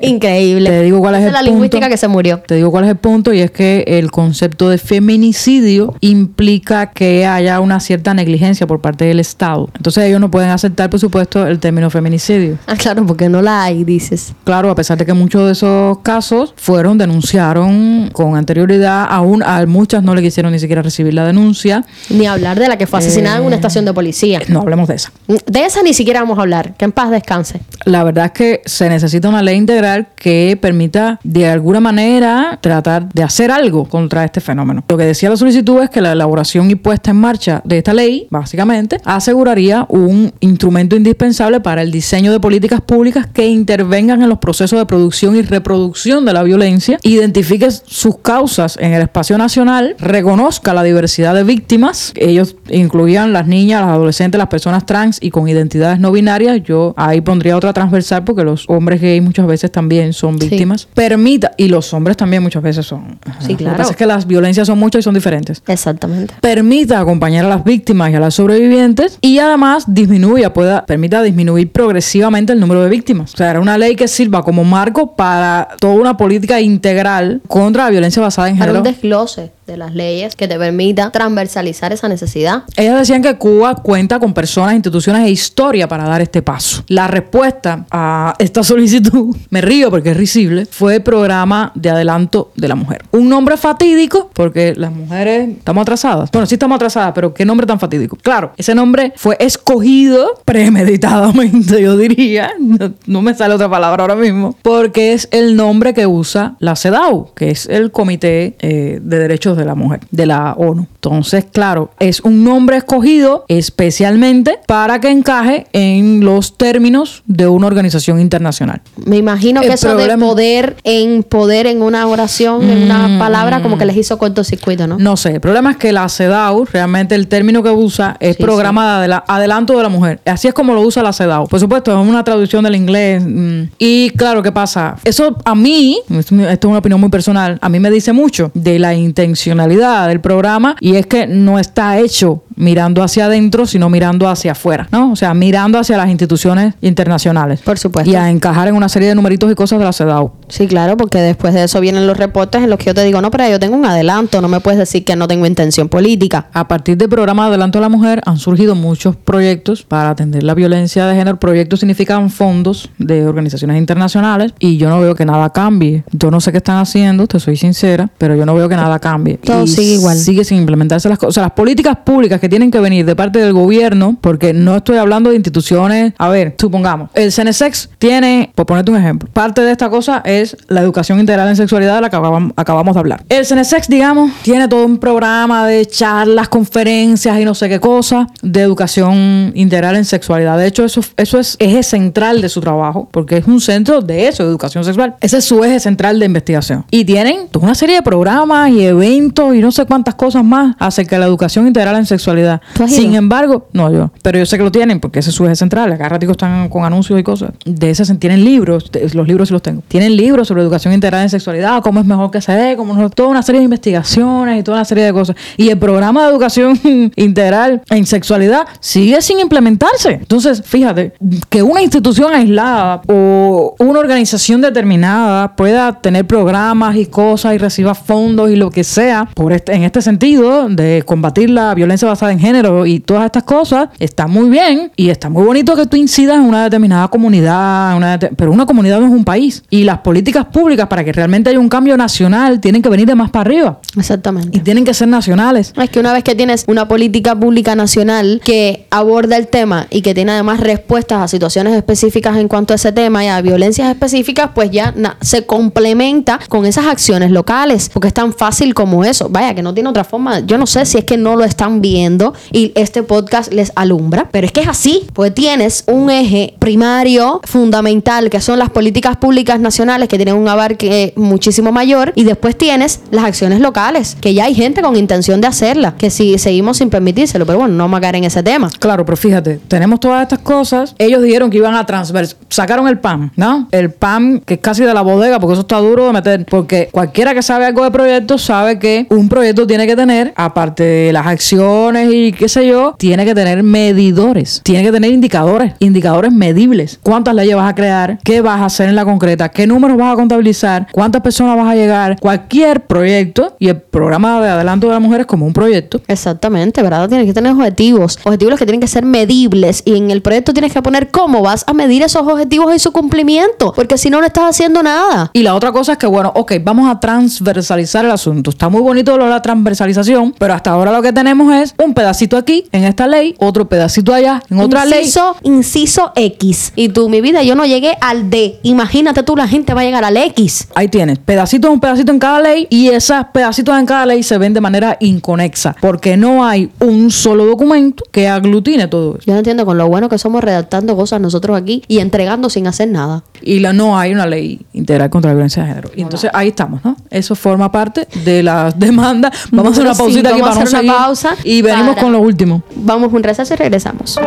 Increíble. 0.00 0.70
Te 0.70 0.82
digo 0.82 1.00
cuál 1.00 1.16
es 1.16 1.24
Esa 1.24 1.40
el 1.40 1.46
punto. 1.46 1.58
Que 1.68 1.96
se 1.96 2.08
murió. 2.08 2.40
Te 2.46 2.54
digo 2.54 2.70
cuál 2.70 2.84
es 2.84 2.90
el 2.90 2.96
punto 2.96 3.32
y 3.32 3.40
es 3.40 3.50
que 3.50 3.84
el 3.86 4.10
concepto 4.10 4.68
de 4.68 4.78
feminicidio 4.78 5.94
implica 6.00 6.90
que 6.90 7.26
haya 7.26 7.60
una 7.60 7.80
cierta 7.80 8.14
negligencia 8.14 8.66
por 8.66 8.80
parte 8.80 9.04
del 9.04 9.20
Estado. 9.20 9.70
Entonces 9.76 10.04
ellos 10.04 10.20
no 10.20 10.30
pueden 10.30 10.50
aceptar, 10.50 10.90
por 10.90 11.00
supuesto, 11.00 11.46
el 11.46 11.58
término 11.58 11.90
feminicidio. 11.90 12.58
Ah, 12.66 12.76
claro, 12.76 13.06
porque 13.06 13.28
no 13.28 13.42
la 13.42 13.62
hay, 13.64 13.84
dices. 13.84 14.32
Claro, 14.44 14.70
a 14.70 14.74
pesar 14.74 14.98
de 14.98 15.06
que 15.06 15.12
muchos 15.12 15.46
de 15.46 15.52
esos 15.52 15.98
casos 15.98 16.54
fueron, 16.56 16.98
denunciaron 16.98 18.10
con 18.12 18.36
anterioridad, 18.36 19.06
aún 19.08 19.42
a 19.42 19.64
muchas 19.66 20.02
no 20.02 20.14
le 20.14 20.22
quisieron 20.22 20.52
ni 20.52 20.58
siquiera 20.58 20.82
recibir 20.82 21.14
la 21.14 21.24
denuncia. 21.24 21.84
Ni 22.10 22.26
hablar 22.26 22.58
de 22.58 22.68
la 22.68 22.78
que 22.78 22.86
fue 22.86 22.98
asesinada 22.98 23.38
en 23.38 23.44
una 23.44 23.56
estación 23.56 23.84
de 23.84 23.92
policía. 23.92 24.40
No 24.48 24.60
hablemos 24.60 24.88
de 24.88 24.94
esa. 24.94 25.12
De 25.46 25.64
esa 25.64 25.82
ni 25.82 25.94
siquiera 25.94 26.20
vamos 26.20 26.38
a 26.38 26.42
hablar. 26.42 26.74
Que 26.76 26.84
en 26.84 26.92
paz 26.92 27.10
descanse. 27.10 27.60
La 27.84 28.04
verdad 28.04 28.26
es 28.26 28.32
que 28.32 28.62
se 28.64 28.88
necesita 28.88 29.28
una 29.28 29.42
ley 29.42 29.56
integral 29.56 30.08
que 30.16 30.58
permita 30.60 31.20
de 31.22 31.46
alguna 31.58 31.80
manera 31.80 32.58
tratar 32.60 33.08
de 33.12 33.22
hacer 33.22 33.50
algo 33.50 33.84
contra 33.84 34.24
este 34.24 34.40
fenómeno. 34.40 34.84
Lo 34.88 34.96
que 34.96 35.04
decía 35.04 35.28
la 35.28 35.36
solicitud 35.36 35.82
es 35.82 35.90
que 35.90 36.00
la 36.00 36.12
elaboración 36.12 36.70
y 36.70 36.74
puesta 36.74 37.10
en 37.10 37.18
marcha 37.18 37.60
de 37.64 37.78
esta 37.78 37.92
ley, 37.92 38.26
básicamente, 38.30 38.98
aseguraría 39.04 39.86
un 39.88 40.32
instrumento 40.40 40.96
indispensable 40.96 41.60
para 41.60 41.82
el 41.82 41.90
diseño 41.90 42.32
de 42.32 42.40
políticas 42.40 42.80
públicas 42.80 43.26
que 43.26 43.48
intervengan 43.48 44.22
en 44.22 44.28
los 44.28 44.38
procesos 44.38 44.78
de 44.78 44.86
producción 44.86 45.36
y 45.36 45.42
reproducción 45.42 46.24
de 46.24 46.32
la 46.32 46.42
violencia, 46.42 46.98
identifique 47.02 47.70
sus 47.70 48.18
causas 48.18 48.76
en 48.80 48.94
el 48.94 49.02
espacio 49.02 49.36
nacional, 49.36 49.96
reconozca 49.98 50.72
la 50.72 50.82
diversidad 50.82 51.34
de 51.34 51.44
víctimas, 51.44 52.12
ellos 52.16 52.56
incluían 52.70 53.32
las 53.32 53.46
niñas, 53.46 53.82
las 53.82 53.90
adolescentes, 53.90 54.38
las 54.38 54.48
personas 54.48 54.86
trans 54.86 55.18
y 55.20 55.30
con 55.30 55.48
identidades 55.48 55.98
no 55.98 56.12
binarias, 56.12 56.62
yo 56.62 56.94
ahí 56.96 57.20
pondría 57.20 57.56
otra 57.56 57.72
transversal 57.72 58.24
porque 58.24 58.44
los 58.44 58.64
hombres 58.68 59.00
gays 59.00 59.22
muchas 59.22 59.46
veces 59.46 59.72
también 59.72 60.12
son 60.12 60.36
víctimas, 60.36 60.86
permita, 60.94 61.47
y 61.56 61.68
los 61.68 61.92
hombres 61.94 62.16
también 62.16 62.42
muchas 62.42 62.62
veces 62.62 62.86
son. 62.86 63.18
Sí, 63.40 63.52
Lo 63.52 63.56
que 63.58 63.64
claro. 63.64 63.76
pasa 63.78 63.90
es 63.90 63.96
que 63.96 64.06
las 64.06 64.26
violencias 64.26 64.66
son 64.66 64.78
muchas 64.78 65.00
y 65.00 65.02
son 65.02 65.14
diferentes 65.14 65.62
Exactamente. 65.66 66.34
permita 66.40 67.00
acompañar 67.00 67.44
a 67.44 67.48
las 67.48 67.64
víctimas 67.64 68.10
y 68.10 68.14
a 68.14 68.20
las 68.20 68.34
sobrevivientes 68.34 69.18
y 69.20 69.38
además 69.38 69.84
disminuya, 69.86 70.52
pueda, 70.52 70.84
permita 70.86 71.22
disminuir 71.22 71.70
progresivamente 71.72 72.52
el 72.52 72.60
número 72.60 72.82
de 72.82 72.90
víctimas. 72.90 73.34
O 73.34 73.36
sea, 73.36 73.50
era 73.50 73.60
una 73.60 73.78
ley 73.78 73.96
que 73.96 74.08
sirva 74.08 74.42
como 74.42 74.64
marco 74.64 75.14
para 75.16 75.68
toda 75.80 75.94
una 75.94 76.16
política 76.16 76.60
integral 76.60 77.40
contra 77.48 77.84
la 77.84 77.90
violencia 77.90 78.22
basada 78.22 78.48
en 78.48 78.58
Para 78.58 78.72
género. 78.72 78.80
un 78.88 78.94
desglose 78.94 79.52
de 79.66 79.76
las 79.76 79.94
leyes 79.94 80.34
que 80.34 80.48
te 80.48 80.58
permita 80.58 81.10
transversalizar 81.10 81.92
esa 81.92 82.08
necesidad. 82.08 82.62
Ellas 82.76 82.98
decían 82.98 83.22
que 83.22 83.34
Cuba 83.36 83.74
cuenta 83.76 84.18
con 84.18 84.32
personas, 84.32 84.74
instituciones 84.74 85.26
e 85.26 85.30
historia 85.30 85.86
para 85.88 86.04
dar 86.04 86.22
este 86.22 86.40
paso. 86.40 86.82
La 86.88 87.06
respuesta 87.06 87.84
a 87.90 88.34
esta 88.38 88.62
solicitud, 88.62 89.36
me 89.50 89.60
río 89.60 89.90
porque 89.90 90.10
es 90.12 90.16
risible, 90.16 90.66
fue 90.66 90.96
el 90.96 91.02
programa 91.02 91.37
de 91.74 91.90
adelanto 91.90 92.50
de 92.56 92.68
la 92.68 92.74
mujer. 92.74 93.04
Un 93.12 93.28
nombre 93.28 93.56
fatídico 93.56 94.30
porque 94.32 94.74
las 94.76 94.92
mujeres 94.92 95.48
estamos 95.58 95.82
atrasadas. 95.82 96.30
Bueno, 96.32 96.46
sí 96.46 96.54
estamos 96.56 96.76
atrasadas, 96.76 97.12
pero 97.14 97.32
qué 97.34 97.44
nombre 97.44 97.66
tan 97.66 97.78
fatídico. 97.78 98.16
Claro, 98.20 98.52
ese 98.56 98.74
nombre 98.74 99.12
fue 99.16 99.36
escogido 99.40 100.40
premeditadamente, 100.44 101.80
yo 101.82 101.96
diría. 101.96 102.50
No, 102.58 102.92
no 103.06 103.22
me 103.22 103.34
sale 103.34 103.54
otra 103.54 103.68
palabra 103.68 104.02
ahora 104.02 104.16
mismo. 104.16 104.56
Porque 104.62 105.12
es 105.12 105.28
el 105.30 105.56
nombre 105.56 105.94
que 105.94 106.06
usa 106.06 106.56
la 106.58 106.76
CEDAW, 106.76 107.34
que 107.34 107.50
es 107.50 107.66
el 107.66 107.90
Comité 107.90 108.56
eh, 108.60 108.98
de 109.02 109.18
Derechos 109.18 109.56
de 109.56 109.64
la 109.64 109.74
Mujer, 109.74 110.00
de 110.10 110.26
la 110.26 110.54
ONU. 110.54 110.86
Entonces, 110.94 111.46
claro, 111.50 111.90
es 111.98 112.20
un 112.20 112.44
nombre 112.44 112.76
escogido 112.76 113.44
especialmente 113.48 114.58
para 114.66 115.00
que 115.00 115.08
encaje 115.10 115.66
en 115.72 116.20
los 116.24 116.56
términos 116.56 117.22
de 117.26 117.46
una 117.48 117.66
organización 117.66 118.20
internacional. 118.20 118.80
Me 119.06 119.16
imagino 119.16 119.60
que 119.60 119.68
El 119.68 119.72
eso 119.74 119.88
de 119.88 119.94
problema- 119.94 120.26
poder 120.26 120.76
en 120.84 121.22
poder 121.28 121.66
en 121.66 121.82
una 121.82 122.06
oración, 122.06 122.68
en 122.68 122.84
una 122.84 123.18
palabra, 123.18 123.62
como 123.62 123.78
que 123.78 123.84
les 123.84 123.96
hizo 123.96 124.18
cortocircuito, 124.18 124.86
¿no? 124.86 124.98
No 124.98 125.16
sé, 125.16 125.32
el 125.32 125.40
problema 125.40 125.70
es 125.72 125.76
que 125.76 125.92
la 125.92 126.08
CEDAW, 126.08 126.64
realmente 126.72 127.14
el 127.14 127.28
término 127.28 127.62
que 127.62 127.70
usa 127.70 128.16
es 128.20 128.36
Sí, 128.36 128.42
programa 128.42 128.84
de 128.86 128.92
adela- 129.06 129.24
adelanto 129.26 129.76
de 129.76 129.82
la 129.82 129.88
mujer. 129.88 130.20
Así 130.24 130.48
es 130.48 130.54
como 130.54 130.74
lo 130.74 130.82
usa 130.82 131.02
la 131.02 131.12
CEDAW. 131.12 131.46
Por 131.48 131.60
supuesto, 131.60 131.90
es 132.00 132.08
una 132.08 132.24
traducción 132.24 132.64
del 132.64 132.74
inglés. 132.76 133.22
mm. 133.24 133.62
Y 133.78 134.10
claro, 134.10 134.42
¿qué 134.42 134.52
pasa? 134.52 134.96
Eso 135.04 135.36
a 135.44 135.54
mí, 135.54 135.98
esto 136.08 136.34
es 136.44 136.64
una 136.64 136.78
opinión 136.78 137.00
muy 137.00 137.10
personal, 137.10 137.58
a 137.60 137.68
mí 137.68 137.78
me 137.80 137.90
dice 137.90 138.12
mucho 138.12 138.50
de 138.54 138.78
la 138.78 138.94
intencionalidad 138.94 140.08
del 140.08 140.20
programa 140.20 140.76
y 140.80 140.96
es 140.96 141.06
que 141.06 141.26
no 141.26 141.58
está 141.58 141.98
hecho 141.98 142.42
mirando 142.58 143.02
hacia 143.02 143.26
adentro, 143.26 143.66
sino 143.66 143.88
mirando 143.88 144.28
hacia 144.28 144.52
afuera, 144.52 144.88
¿no? 144.90 145.12
O 145.12 145.16
sea, 145.16 145.32
mirando 145.34 145.78
hacia 145.78 145.96
las 145.96 146.08
instituciones 146.08 146.74
internacionales. 146.80 147.60
Por 147.60 147.78
supuesto. 147.78 148.10
Y 148.10 148.14
a 148.14 148.30
encajar 148.30 148.68
en 148.68 148.74
una 148.74 148.88
serie 148.88 149.08
de 149.08 149.14
numeritos 149.14 149.50
y 149.50 149.54
cosas 149.54 149.78
de 149.78 149.84
la 149.84 149.92
CEDAW. 149.92 150.32
Sí, 150.48 150.66
claro, 150.66 150.96
porque 150.96 151.18
después 151.18 151.54
de 151.54 151.64
eso 151.64 151.80
vienen 151.80 152.06
los 152.06 152.16
reportes 152.16 152.62
en 152.62 152.70
los 152.70 152.78
que 152.78 152.86
yo 152.86 152.94
te 152.94 153.04
digo, 153.04 153.20
no, 153.20 153.30
pero 153.30 153.48
yo 153.48 153.58
tengo 153.58 153.76
un 153.76 153.84
adelanto, 153.84 154.40
no 154.40 154.48
me 154.48 154.60
puedes 154.60 154.78
decir 154.78 155.04
que 155.04 155.16
no 155.16 155.28
tengo 155.28 155.46
intención 155.46 155.88
política. 155.88 156.48
A 156.52 156.66
partir 156.68 156.96
del 156.96 157.08
programa 157.08 157.46
Adelanto 157.46 157.78
a 157.78 157.82
la 157.82 157.88
Mujer 157.88 158.20
han 158.26 158.38
surgido 158.38 158.74
muchos 158.74 159.16
proyectos 159.16 159.82
para 159.82 160.10
atender 160.10 160.42
la 160.42 160.54
violencia 160.54 161.06
de 161.06 161.14
género. 161.14 161.38
Proyectos 161.38 161.80
significan 161.80 162.30
fondos 162.30 162.90
de 162.98 163.26
organizaciones 163.26 163.78
internacionales 163.78 164.52
y 164.58 164.76
yo 164.76 164.88
no 164.88 165.00
veo 165.00 165.14
que 165.14 165.24
nada 165.24 165.50
cambie. 165.50 166.04
Yo 166.12 166.30
no 166.30 166.40
sé 166.40 166.52
qué 166.52 166.58
están 166.58 166.78
haciendo, 166.78 167.26
te 167.26 167.38
soy 167.38 167.56
sincera, 167.56 168.10
pero 168.18 168.34
yo 168.34 168.44
no 168.44 168.54
veo 168.54 168.68
que 168.68 168.76
nada 168.76 168.98
cambie. 168.98 169.38
Todo 169.38 169.64
Y 169.64 169.68
sigue 169.68 169.94
igual. 169.94 170.16
Sigue 170.16 170.44
sin 170.44 170.58
implementarse 170.58 171.08
las 171.08 171.18
cosas. 171.18 171.28
O 171.28 171.32
sea, 171.32 171.42
las 171.44 171.52
políticas 171.52 171.96
públicas 172.04 172.40
que 172.40 172.47
tienen 172.48 172.70
que 172.70 172.80
venir 172.80 173.04
de 173.04 173.16
parte 173.16 173.38
del 173.38 173.52
gobierno, 173.52 174.16
porque 174.20 174.52
no 174.52 174.76
estoy 174.76 174.98
hablando 174.98 175.30
de 175.30 175.36
instituciones. 175.36 176.12
A 176.18 176.28
ver, 176.28 176.54
supongamos, 176.58 177.10
el 177.14 177.32
CNSEX 177.32 177.90
tiene, 177.98 178.52
por 178.54 178.66
ponerte 178.66 178.90
un 178.90 178.96
ejemplo, 178.96 179.28
parte 179.32 179.60
de 179.62 179.72
esta 179.72 179.90
cosa 179.90 180.22
es 180.24 180.56
la 180.68 180.80
educación 180.80 181.20
integral 181.20 181.48
en 181.48 181.56
sexualidad 181.56 181.96
de 181.96 182.00
la 182.02 182.10
que 182.10 182.16
acabamos, 182.16 182.52
acabamos 182.56 182.94
de 182.94 183.00
hablar. 183.00 183.24
El 183.28 183.44
CNSEX, 183.44 183.88
digamos, 183.88 184.32
tiene 184.42 184.68
todo 184.68 184.84
un 184.84 184.98
programa 184.98 185.66
de 185.66 185.86
charlas, 185.86 186.48
conferencias 186.48 187.38
y 187.38 187.44
no 187.44 187.54
sé 187.54 187.68
qué 187.68 187.80
cosa 187.80 188.26
de 188.42 188.60
educación 188.60 189.52
integral 189.54 189.96
en 189.96 190.04
sexualidad. 190.04 190.58
De 190.58 190.66
hecho, 190.66 190.84
eso, 190.84 191.00
eso 191.16 191.38
es 191.38 191.56
eje 191.58 191.82
central 191.82 192.40
de 192.40 192.48
su 192.48 192.60
trabajo, 192.60 193.08
porque 193.10 193.38
es 193.38 193.46
un 193.46 193.60
centro 193.60 194.00
de 194.00 194.28
eso, 194.28 194.44
de 194.44 194.50
educación 194.50 194.84
sexual. 194.84 195.16
Ese 195.20 195.38
es 195.38 195.44
su 195.44 195.62
eje 195.64 195.80
central 195.80 196.18
de 196.18 196.26
investigación. 196.26 196.84
Y 196.90 197.04
tienen 197.04 197.48
toda 197.48 197.66
una 197.66 197.74
serie 197.74 197.96
de 197.96 198.02
programas 198.02 198.70
y 198.70 198.84
eventos 198.84 199.54
y 199.54 199.60
no 199.60 199.72
sé 199.72 199.84
cuántas 199.86 200.14
cosas 200.14 200.44
más 200.44 200.74
acerca 200.78 201.16
de 201.16 201.20
la 201.20 201.26
educación 201.26 201.66
integral 201.66 201.96
en 201.96 202.06
sexualidad. 202.06 202.37
¿Tú 202.74 202.84
has 202.84 202.90
Sin 202.94 203.14
embargo, 203.14 203.68
no 203.72 203.92
yo, 203.92 204.10
pero 204.22 204.38
yo 204.38 204.46
sé 204.46 204.56
que 204.58 204.64
lo 204.64 204.72
tienen 204.72 205.00
porque 205.00 205.18
ese 205.20 205.30
es 205.30 205.36
su 205.36 205.44
eje 205.46 205.56
central. 205.56 205.92
Acá 205.92 206.08
ratico 206.08 206.32
están 206.32 206.68
con 206.68 206.84
anuncios 206.84 207.18
y 207.18 207.22
cosas. 207.22 207.50
De 207.64 207.90
ese 207.90 208.04
sen- 208.04 208.18
tienen 208.18 208.44
libros, 208.44 208.90
los 209.14 209.26
libros 209.26 209.48
sí 209.48 209.52
los 209.52 209.62
tengo. 209.62 209.82
Tienen 209.88 210.16
libros 210.16 210.48
sobre 210.48 210.62
educación 210.62 210.92
integral 210.94 211.22
en 211.22 211.30
sexualidad, 211.30 211.82
cómo 211.82 212.00
es 212.00 212.06
mejor 212.06 212.30
que 212.30 212.40
se 212.40 212.52
dé, 212.52 212.76
cómo 212.76 212.94
no, 212.94 213.10
toda 213.10 213.28
una 213.28 213.42
serie 213.42 213.60
de 213.60 213.64
investigaciones 213.64 214.60
y 214.60 214.62
toda 214.62 214.78
una 214.78 214.84
serie 214.84 215.04
de 215.04 215.12
cosas. 215.12 215.36
Y 215.56 215.68
el 215.70 215.78
programa 215.78 216.24
de 216.24 216.30
educación 216.30 216.78
integral 217.16 217.82
en 217.90 218.06
sexualidad 218.06 218.66
sigue 218.80 219.20
sin 219.22 219.38
implementarse. 219.40 220.10
Entonces, 220.12 220.62
fíjate, 220.64 221.12
que 221.48 221.62
una 221.62 221.82
institución 221.82 222.34
aislada 222.34 223.02
o 223.08 223.74
una 223.78 223.98
organización 224.00 224.60
determinada 224.60 225.54
pueda 225.56 226.00
tener 226.00 226.26
programas 226.26 226.96
y 226.96 227.06
cosas 227.06 227.54
y 227.54 227.58
reciba 227.58 227.94
fondos 227.94 228.50
y 228.50 228.56
lo 228.56 228.70
que 228.70 228.84
sea 228.84 229.28
por 229.34 229.52
este, 229.52 229.74
en 229.74 229.84
este 229.84 230.02
sentido 230.02 230.68
de 230.68 231.02
combatir 231.04 231.50
la 231.50 231.74
violencia 231.74 232.08
basada 232.08 232.27
en 232.30 232.38
género 232.38 232.86
y 232.86 233.00
todas 233.00 233.26
estas 233.26 233.42
cosas, 233.44 233.88
está 233.98 234.26
muy 234.26 234.48
bien 234.48 234.92
y 234.96 235.10
está 235.10 235.28
muy 235.28 235.44
bonito 235.44 235.74
que 235.76 235.86
tú 235.86 235.96
incidas 235.96 236.36
en 236.36 236.42
una 236.42 236.64
determinada 236.64 237.08
comunidad, 237.08 237.96
una 237.96 238.18
pero 238.18 238.52
una 238.52 238.66
comunidad 238.66 239.00
no 239.00 239.06
es 239.06 239.12
un 239.12 239.24
país. 239.24 239.62
Y 239.70 239.84
las 239.84 239.98
políticas 239.98 240.46
públicas 240.46 240.86
para 240.86 241.04
que 241.04 241.12
realmente 241.12 241.50
haya 241.50 241.58
un 241.58 241.68
cambio 241.68 241.96
nacional 241.96 242.60
tienen 242.60 242.82
que 242.82 242.88
venir 242.88 243.06
de 243.06 243.14
más 243.14 243.30
para 243.30 243.42
arriba 243.42 243.80
y 243.94 244.00
Exactamente. 244.00 244.58
tienen 244.60 244.84
que 244.84 244.94
ser 244.94 245.08
nacionales. 245.08 245.72
Es 245.80 245.90
que 245.90 246.00
una 246.00 246.12
vez 246.12 246.24
que 246.24 246.34
tienes 246.34 246.64
una 246.66 246.88
política 246.88 247.34
pública 247.38 247.74
nacional 247.74 248.40
que 248.44 248.86
aborda 248.90 249.36
el 249.36 249.48
tema 249.48 249.86
y 249.90 250.02
que 250.02 250.14
tiene 250.14 250.32
además 250.32 250.60
respuestas 250.60 251.22
a 251.22 251.28
situaciones 251.28 251.74
específicas 251.74 252.36
en 252.36 252.48
cuanto 252.48 252.72
a 252.74 252.76
ese 252.76 252.92
tema 252.92 253.24
y 253.24 253.28
a 253.28 253.40
violencias 253.40 253.90
específicas, 253.90 254.50
pues 254.54 254.70
ya 254.70 254.94
se 255.20 255.46
complementa 255.46 256.40
con 256.48 256.66
esas 256.66 256.86
acciones 256.86 257.30
locales, 257.30 257.90
porque 257.92 258.08
es 258.08 258.14
tan 258.14 258.32
fácil 258.32 258.74
como 258.74 259.04
eso. 259.04 259.28
Vaya, 259.28 259.54
que 259.54 259.62
no 259.62 259.74
tiene 259.74 259.88
otra 259.88 260.04
forma. 260.04 260.40
Yo 260.40 260.58
no 260.58 260.66
sé 260.66 260.84
si 260.86 260.98
es 260.98 261.04
que 261.04 261.16
no 261.16 261.36
lo 261.36 261.44
están 261.44 261.80
viendo 261.80 262.07
y 262.52 262.72
este 262.74 263.02
podcast 263.02 263.52
les 263.52 263.72
alumbra, 263.76 264.28
pero 264.32 264.46
es 264.46 264.52
que 264.52 264.60
es 264.62 264.68
así, 264.68 265.06
pues 265.12 265.32
tienes 265.34 265.84
un 265.86 266.10
eje 266.10 266.54
primario, 266.58 267.40
fundamental, 267.44 268.30
que 268.30 268.40
son 268.40 268.58
las 268.58 268.70
políticas 268.70 269.16
públicas 269.16 269.60
nacionales 269.60 270.08
que 270.08 270.16
tienen 270.16 270.34
un 270.34 270.48
abarque 270.48 271.12
muchísimo 271.16 271.72
mayor 271.72 272.12
y 272.14 272.24
después 272.24 272.56
tienes 272.56 273.00
las 273.10 273.24
acciones 273.24 273.60
locales, 273.60 274.16
que 274.20 274.34
ya 274.34 274.44
hay 274.44 274.54
gente 274.54 274.82
con 274.82 274.96
intención 274.96 275.40
de 275.40 275.46
hacerlas, 275.46 275.94
que 275.94 276.10
si 276.10 276.38
seguimos 276.38 276.78
sin 276.78 276.90
permitírselo, 276.90 277.46
pero 277.46 277.58
bueno, 277.58 277.74
no 277.74 277.84
vamos 277.84 277.98
a 277.98 278.08
en 278.16 278.24
ese 278.24 278.42
tema. 278.42 278.70
Claro, 278.78 279.04
pero 279.04 279.16
fíjate, 279.16 279.60
tenemos 279.68 280.00
todas 280.00 280.22
estas 280.22 280.38
cosas. 280.40 280.94
Ellos 280.98 281.22
dijeron 281.22 281.50
que 281.50 281.58
iban 281.58 281.74
a 281.74 281.84
transversar. 281.84 282.38
Sacaron 282.48 282.88
el 282.88 282.98
PAM, 282.98 283.30
¿no? 283.36 283.68
El 283.70 283.90
PAM, 283.90 284.40
que 284.40 284.54
es 284.54 284.60
casi 284.60 284.84
de 284.84 284.94
la 284.94 285.02
bodega, 285.02 285.38
porque 285.38 285.52
eso 285.52 285.62
está 285.62 285.78
duro 285.78 286.06
de 286.06 286.12
meter. 286.12 286.46
Porque 286.46 286.88
cualquiera 286.90 287.34
que 287.34 287.42
sabe 287.42 287.66
algo 287.66 287.84
de 287.84 287.90
proyectos 287.90 288.42
sabe 288.42 288.78
que 288.78 289.06
un 289.10 289.28
proyecto 289.28 289.66
tiene 289.66 289.86
que 289.86 289.96
tener, 289.96 290.32
aparte 290.36 290.82
de 290.82 291.12
las 291.12 291.26
acciones 291.26 291.97
y 292.04 292.32
qué 292.32 292.48
sé 292.48 292.66
yo, 292.66 292.94
tiene 292.98 293.24
que 293.24 293.34
tener 293.34 293.62
medidores. 293.62 294.60
Tiene 294.64 294.84
que 294.84 294.92
tener 294.92 295.10
indicadores. 295.10 295.74
Indicadores 295.78 296.32
medibles. 296.32 296.98
¿Cuántas 297.02 297.34
leyes 297.34 297.56
vas 297.56 297.70
a 297.70 297.74
crear? 297.74 298.18
¿Qué 298.24 298.40
vas 298.40 298.60
a 298.60 298.66
hacer 298.66 298.88
en 298.88 298.96
la 298.96 299.04
concreta? 299.04 299.48
¿Qué 299.48 299.66
números 299.66 299.96
vas 299.96 300.12
a 300.12 300.16
contabilizar? 300.16 300.86
¿Cuántas 300.92 301.22
personas 301.22 301.56
vas 301.56 301.68
a 301.68 301.74
llegar? 301.74 302.18
Cualquier 302.20 302.86
proyecto, 302.86 303.56
y 303.58 303.68
el 303.68 303.80
programa 303.80 304.40
de 304.40 304.48
adelanto 304.48 304.86
de 304.86 304.92
las 304.92 305.02
mujeres 305.02 305.26
como 305.26 305.46
un 305.46 305.52
proyecto. 305.52 306.00
Exactamente, 306.06 306.82
¿verdad? 306.82 307.08
Tienes 307.08 307.26
que 307.26 307.32
tener 307.32 307.52
objetivos, 307.52 308.18
objetivos 308.24 308.58
que 308.58 308.64
tienen 308.64 308.80
que 308.80 308.86
ser 308.86 309.04
medibles 309.04 309.82
y 309.84 309.96
en 309.96 310.10
el 310.10 310.22
proyecto 310.22 310.52
tienes 310.52 310.72
que 310.72 310.82
poner 310.82 311.10
cómo 311.10 311.42
vas 311.42 311.64
a 311.66 311.72
medir 311.72 312.02
esos 312.02 312.22
objetivos 312.22 312.74
y 312.74 312.78
su 312.78 312.92
cumplimiento, 312.92 313.72
porque 313.74 313.98
si 313.98 314.10
no, 314.10 314.20
no 314.20 314.26
estás 314.26 314.44
haciendo 314.44 314.82
nada. 314.82 315.30
Y 315.32 315.42
la 315.42 315.54
otra 315.54 315.72
cosa 315.72 315.92
es 315.92 315.98
que, 315.98 316.06
bueno, 316.06 316.32
ok, 316.34 316.54
vamos 316.62 316.90
a 316.90 317.00
transversalizar 317.00 318.04
el 318.04 318.10
asunto. 318.10 318.50
Está 318.50 318.68
muy 318.68 318.80
bonito 318.80 319.16
lo 319.16 319.24
de 319.24 319.30
la 319.30 319.42
transversalización, 319.42 320.34
pero 320.38 320.54
hasta 320.54 320.70
ahora 320.70 320.92
lo 320.92 321.02
que 321.02 321.12
tenemos 321.12 321.54
es 321.54 321.74
un 321.82 321.87
pedacito 321.94 322.36
aquí 322.36 322.64
en 322.72 322.84
esta 322.84 323.06
ley, 323.06 323.34
otro 323.38 323.68
pedacito 323.68 324.12
allá 324.14 324.42
en 324.50 324.60
otra 324.60 324.84
ley. 324.84 325.00
inciso, 325.00 325.36
Inciso 325.42 326.12
X. 326.14 326.72
Y 326.76 326.88
tú, 326.90 327.08
mi 327.08 327.20
vida, 327.20 327.42
yo 327.42 327.54
no 327.54 327.64
llegué 327.64 327.96
al 328.00 328.30
D. 328.30 328.58
Imagínate 328.62 329.22
tú, 329.22 329.36
la 329.36 329.48
gente 329.48 329.74
va 329.74 329.82
a 329.82 329.84
llegar 329.84 330.04
al 330.04 330.16
X. 330.16 330.68
Ahí 330.74 330.88
tienes, 330.88 331.18
pedacitos, 331.18 331.70
un 331.70 331.80
pedacito 331.80 332.12
en 332.12 332.18
cada 332.18 332.40
ley 332.40 332.66
y 332.70 332.88
esos 332.88 333.16
pedacitos 333.32 333.78
en 333.78 333.86
cada 333.86 334.06
ley 334.06 334.22
se 334.22 334.38
ven 334.38 334.54
de 334.54 334.60
manera 334.60 334.96
inconexa, 335.00 335.76
porque 335.80 336.16
no 336.16 336.44
hay 336.44 336.70
un 336.80 337.10
solo 337.10 337.44
documento 337.46 338.04
que 338.10 338.28
aglutine 338.28 338.88
todo 338.88 339.16
eso. 339.16 339.24
Yo 339.26 339.32
no 339.32 339.38
entiendo 339.38 339.64
con 339.66 339.78
lo 339.78 339.88
bueno 339.88 340.08
que 340.08 340.18
somos 340.18 340.42
redactando 340.42 340.96
cosas 340.96 341.20
nosotros 341.20 341.56
aquí 341.56 341.82
y 341.88 341.98
entregando 341.98 342.50
sin 342.50 342.66
hacer 342.66 342.88
nada. 342.88 343.22
Y 343.42 343.60
la, 343.60 343.72
no 343.72 343.98
hay 343.98 344.12
una 344.12 344.26
ley 344.26 344.60
integral 344.72 345.10
contra 345.10 345.30
la 345.30 345.34
violencia 345.34 345.62
de 345.62 345.68
género. 345.68 345.90
Y 345.94 346.02
entonces 346.02 346.30
ahí 346.34 346.48
estamos, 346.48 346.84
¿no? 346.84 346.96
Eso 347.10 347.34
forma 347.34 347.70
parte 347.70 348.06
de 348.24 348.42
las 348.42 348.78
demandas. 348.78 349.32
Vamos 349.50 349.70
a 349.70 349.72
hacer 349.72 349.84
una 349.84 349.94
Sí, 349.94 350.02
pausita 350.02 350.28
aquí 350.30 350.40
vamos 350.40 350.56
para 350.56 350.60
a 350.60 350.70
no 350.70 350.78
hacer 350.78 350.84
una 350.84 350.98
pausa 350.98 351.36
Y 351.44 351.62
venimos 351.62 351.77
para- 351.86 352.02
con 352.02 352.12
lo 352.12 352.20
último. 352.20 352.62
Vamos 352.76 353.12
un 353.12 353.22
receso 353.22 353.54
y 353.54 353.56
regresamos. 353.56 354.18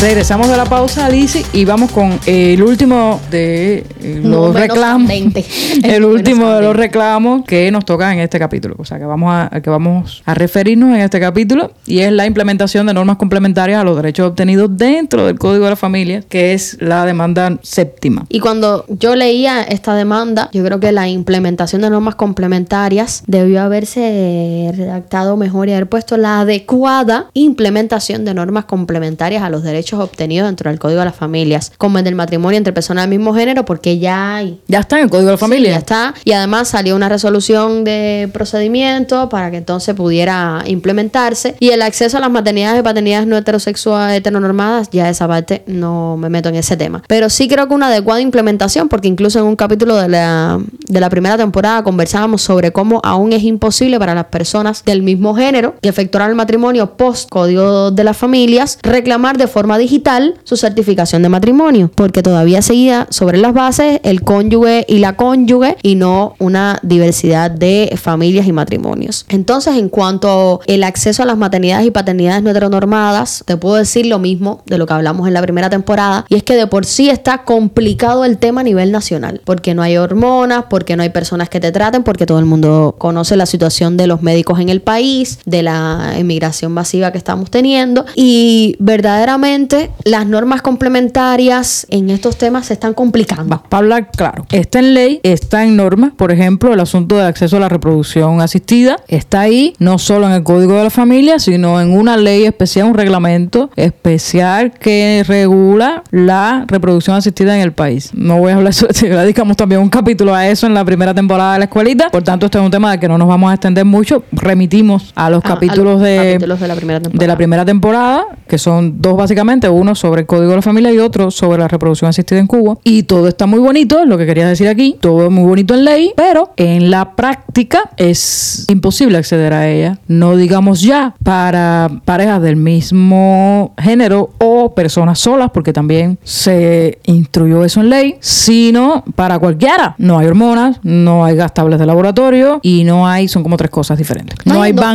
Regresamos 0.00 0.48
de 0.48 0.56
la 0.56 0.64
pausa, 0.64 1.10
Lizzy, 1.10 1.44
y 1.52 1.64
vamos 1.64 1.90
con 1.90 2.20
el 2.24 2.62
último 2.62 3.20
de 3.32 3.84
eh, 4.00 4.20
los 4.22 4.54
reclamos. 4.54 5.10
El 5.10 5.84
El 5.84 6.04
último 6.04 6.50
de 6.50 6.62
los 6.62 6.76
reclamos 6.76 7.44
que 7.44 7.68
nos 7.72 7.84
toca 7.84 8.12
en 8.12 8.20
este 8.20 8.38
capítulo. 8.38 8.76
O 8.78 8.84
sea, 8.84 9.00
que 9.00 9.04
vamos 9.04 9.34
a 9.34 9.60
que 9.60 9.68
vamos 9.68 10.22
a 10.24 10.34
referirnos 10.34 10.94
en 10.94 11.00
este 11.00 11.18
capítulo. 11.18 11.72
Y 11.84 11.98
es 11.98 12.12
la 12.12 12.26
implementación 12.26 12.86
de 12.86 12.94
normas 12.94 13.16
complementarias 13.16 13.80
a 13.80 13.84
los 13.84 13.96
derechos 13.96 14.28
obtenidos 14.28 14.70
dentro 14.76 15.26
del 15.26 15.36
Código 15.36 15.64
de 15.64 15.70
la 15.70 15.76
Familia, 15.76 16.22
que 16.28 16.54
es 16.54 16.76
la 16.80 17.04
demanda 17.04 17.58
séptima. 17.62 18.24
Y 18.28 18.38
cuando 18.38 18.84
yo 18.88 19.16
leía 19.16 19.62
esta 19.64 19.96
demanda, 19.96 20.48
yo 20.52 20.64
creo 20.64 20.78
que 20.78 20.92
la 20.92 21.08
implementación 21.08 21.82
de 21.82 21.90
normas 21.90 22.14
complementarias 22.14 23.24
debió 23.26 23.62
haberse 23.62 24.72
redactado 24.76 25.36
mejor 25.36 25.68
y 25.68 25.72
haber 25.72 25.88
puesto 25.88 26.16
la 26.16 26.42
adecuada 26.42 27.30
implementación 27.34 28.24
de 28.24 28.34
normas 28.34 28.66
complementarias 28.66 29.42
a 29.42 29.50
los 29.50 29.64
derechos 29.64 29.87
obtenidos 29.94 30.48
dentro 30.48 30.70
del 30.70 30.78
Código 30.78 31.00
de 31.00 31.06
las 31.06 31.16
Familias, 31.16 31.72
como 31.78 31.98
el 31.98 32.04
del 32.04 32.14
matrimonio 32.14 32.58
entre 32.58 32.72
personas 32.72 33.04
del 33.04 33.10
mismo 33.18 33.34
género, 33.34 33.64
porque 33.64 33.98
ya 33.98 34.36
hay. 34.36 34.60
Ya 34.68 34.80
está 34.80 34.96
en 34.98 35.04
el 35.04 35.10
Código 35.10 35.26
de 35.26 35.32
la 35.32 35.36
Sí, 35.38 35.40
Familia. 35.40 35.70
ya 35.72 35.78
está. 35.78 36.14
Y 36.24 36.32
además 36.32 36.68
salió 36.68 36.94
una 36.96 37.08
resolución 37.08 37.84
de 37.84 38.28
procedimiento 38.32 39.28
para 39.28 39.50
que 39.50 39.56
entonces 39.58 39.94
pudiera 39.94 40.62
implementarse. 40.66 41.56
Y 41.60 41.70
el 41.70 41.82
acceso 41.82 42.16
a 42.16 42.20
las 42.20 42.30
maternidades 42.30 42.80
y 42.80 42.82
paternidades 42.82 43.26
no 43.26 43.36
heterosexuales, 43.36 44.18
heteronormadas, 44.18 44.90
ya 44.90 45.08
esa 45.08 45.26
parte 45.28 45.62
no 45.66 46.16
me 46.16 46.28
meto 46.28 46.48
en 46.48 46.56
ese 46.56 46.76
tema. 46.76 47.02
Pero 47.06 47.30
sí 47.30 47.48
creo 47.48 47.68
que 47.68 47.74
una 47.74 47.86
adecuada 47.88 48.20
implementación, 48.20 48.88
porque 48.88 49.08
incluso 49.08 49.38
en 49.38 49.44
un 49.46 49.56
capítulo 49.56 49.96
de 49.96 50.08
la, 50.08 50.58
de 50.88 51.00
la 51.00 51.10
primera 51.10 51.36
temporada 51.36 51.82
conversábamos 51.82 52.42
sobre 52.42 52.72
cómo 52.72 53.00
aún 53.04 53.32
es 53.32 53.42
imposible 53.44 53.98
para 53.98 54.14
las 54.14 54.26
personas 54.26 54.84
del 54.84 55.02
mismo 55.02 55.34
género 55.34 55.74
que 55.80 55.88
efectuaron 55.88 56.30
el 56.30 56.36
matrimonio 56.36 56.96
post 56.96 57.28
Código 57.28 57.90
de 57.90 58.04
las 58.04 58.16
Familias 58.16 58.78
reclamar 58.82 59.38
de 59.38 59.46
forma 59.46 59.77
digital 59.78 60.34
su 60.44 60.56
certificación 60.56 61.22
de 61.22 61.28
matrimonio, 61.28 61.90
porque 61.94 62.22
todavía 62.22 62.60
seguía 62.60 63.06
sobre 63.10 63.38
las 63.38 63.54
bases 63.54 64.00
el 64.02 64.22
cónyuge 64.22 64.84
y 64.88 64.98
la 64.98 65.16
cónyuge 65.16 65.76
y 65.82 65.94
no 65.94 66.34
una 66.38 66.78
diversidad 66.82 67.50
de 67.50 67.92
familias 67.96 68.46
y 68.46 68.52
matrimonios. 68.52 69.24
Entonces, 69.28 69.76
en 69.76 69.88
cuanto 69.88 70.60
el 70.66 70.84
acceso 70.84 71.22
a 71.22 71.26
las 71.26 71.38
maternidades 71.38 71.86
y 71.86 71.90
paternidades 71.90 72.42
no 72.42 72.50
heteronormadas, 72.50 73.42
te 73.46 73.56
puedo 73.56 73.76
decir 73.76 74.06
lo 74.06 74.18
mismo 74.18 74.62
de 74.66 74.78
lo 74.78 74.86
que 74.86 74.94
hablamos 74.94 75.26
en 75.28 75.34
la 75.34 75.42
primera 75.42 75.70
temporada, 75.70 76.24
y 76.28 76.34
es 76.34 76.42
que 76.42 76.56
de 76.56 76.66
por 76.66 76.84
sí 76.84 77.08
está 77.10 77.44
complicado 77.44 78.24
el 78.24 78.38
tema 78.38 78.60
a 78.60 78.64
nivel 78.64 78.92
nacional, 78.92 79.40
porque 79.44 79.74
no 79.74 79.82
hay 79.82 79.96
hormonas, 79.96 80.64
porque 80.68 80.96
no 80.96 81.02
hay 81.02 81.10
personas 81.10 81.48
que 81.48 81.60
te 81.60 81.72
traten, 81.72 82.02
porque 82.02 82.26
todo 82.26 82.38
el 82.38 82.44
mundo 82.44 82.94
conoce 82.98 83.36
la 83.36 83.46
situación 83.46 83.96
de 83.96 84.06
los 84.06 84.22
médicos 84.22 84.60
en 84.60 84.68
el 84.68 84.80
país, 84.80 85.38
de 85.44 85.62
la 85.62 86.14
emigración 86.16 86.72
masiva 86.72 87.12
que 87.12 87.18
estamos 87.18 87.50
teniendo, 87.50 88.04
y 88.14 88.76
verdaderamente 88.78 89.67
las 90.04 90.26
normas 90.26 90.62
complementarias 90.62 91.86
en 91.90 92.10
estos 92.10 92.36
temas 92.36 92.66
se 92.66 92.74
están 92.74 92.94
complicando. 92.94 93.62
Para 93.68 93.78
hablar 93.78 94.10
claro, 94.10 94.46
está 94.50 94.78
en 94.78 94.94
ley, 94.94 95.20
está 95.22 95.64
en 95.64 95.76
norma, 95.76 96.12
por 96.16 96.30
ejemplo, 96.30 96.72
el 96.72 96.80
asunto 96.80 97.16
de 97.16 97.22
acceso 97.22 97.56
a 97.56 97.60
la 97.60 97.68
reproducción 97.68 98.40
asistida, 98.40 98.96
está 99.08 99.40
ahí 99.40 99.74
no 99.78 99.98
solo 99.98 100.26
en 100.26 100.32
el 100.32 100.42
Código 100.42 100.74
de 100.74 100.84
la 100.84 100.90
Familia, 100.90 101.38
sino 101.38 101.80
en 101.80 101.92
una 101.92 102.16
ley 102.16 102.44
especial, 102.44 102.88
un 102.88 102.94
reglamento 102.94 103.70
especial 103.76 104.72
que 104.72 105.24
regula 105.26 106.02
la 106.10 106.64
reproducción 106.68 107.16
asistida 107.16 107.56
en 107.56 107.62
el 107.62 107.72
país. 107.72 108.10
No 108.14 108.38
voy 108.38 108.52
a 108.52 108.56
hablar 108.56 108.74
sobre 108.74 109.08
le 109.08 109.16
dedicamos 109.16 109.56
también 109.56 109.80
un 109.80 109.88
capítulo 109.88 110.34
a 110.34 110.46
eso 110.46 110.66
en 110.66 110.74
la 110.74 110.84
primera 110.84 111.14
temporada 111.14 111.54
de 111.54 111.58
la 111.60 111.64
escuelita, 111.64 112.10
por 112.10 112.22
tanto, 112.22 112.46
este 112.46 112.58
es 112.58 112.64
un 112.64 112.70
tema 112.70 112.92
de 112.92 113.00
que 113.00 113.08
no 113.08 113.16
nos 113.16 113.28
vamos 113.28 113.50
a 113.50 113.54
extender 113.54 113.84
mucho, 113.84 114.24
remitimos 114.32 115.12
a 115.14 115.30
los 115.30 115.38
Ah, 115.44 115.52
a 115.52 115.54
capítulos, 115.54 115.94
los 115.94 116.02
de, 116.02 116.16
capítulos 116.16 116.60
de 116.60 116.68
la 116.68 116.74
primera 116.74 117.00
temporada. 117.00 117.18
de 117.20 117.26
la 117.26 117.36
primera 117.36 117.64
temporada, 117.64 118.26
que 118.46 118.58
son 118.58 119.00
dos 119.00 119.16
básicamente, 119.16 119.57
uno 119.66 119.94
sobre 119.94 120.20
el 120.20 120.26
Código 120.26 120.50
de 120.50 120.56
la 120.56 120.62
Familia 120.62 120.92
y 120.92 120.98
otro 120.98 121.30
sobre 121.30 121.58
la 121.58 121.66
reproducción 121.68 122.08
asistida 122.08 122.38
en 122.38 122.46
Cuba. 122.46 122.76
Y 122.84 123.02
todo 123.04 123.26
está 123.28 123.46
muy 123.46 123.58
bonito, 123.58 124.04
lo 124.04 124.16
que 124.18 124.26
quería 124.26 124.46
decir 124.46 124.68
aquí, 124.68 124.96
todo 125.00 125.24
es 125.24 125.30
muy 125.30 125.44
bonito 125.44 125.74
en 125.74 125.84
ley, 125.84 126.12
pero 126.16 126.50
en 126.56 126.90
la 126.90 127.16
práctica 127.16 127.90
es 127.96 128.66
imposible 128.68 129.18
acceder 129.18 129.52
a 129.52 129.68
ella. 129.68 129.98
No 130.06 130.36
digamos 130.36 130.82
ya 130.82 131.14
para 131.24 131.90
parejas 132.04 132.42
del 132.42 132.56
mismo 132.56 133.72
género 133.78 134.30
o 134.38 134.74
personas 134.74 135.18
solas, 135.18 135.50
porque 135.52 135.72
también 135.72 136.18
se 136.22 136.98
instruyó 137.04 137.64
eso 137.64 137.80
en 137.80 137.88
ley, 137.90 138.16
sino 138.20 139.02
para 139.14 139.38
cualquiera. 139.38 139.94
No 139.98 140.18
hay 140.18 140.26
hormonas, 140.26 140.78
no 140.82 141.24
hay 141.24 141.36
gastables 141.36 141.78
de 141.78 141.86
laboratorio 141.86 142.60
y 142.62 142.84
no 142.84 143.06
hay, 143.08 143.28
son 143.28 143.42
como 143.42 143.56
tres 143.56 143.70
cosas 143.70 143.96
diferentes. 143.96 144.36
No 144.44 144.62
hay 144.62 144.72
ban- 144.72 144.94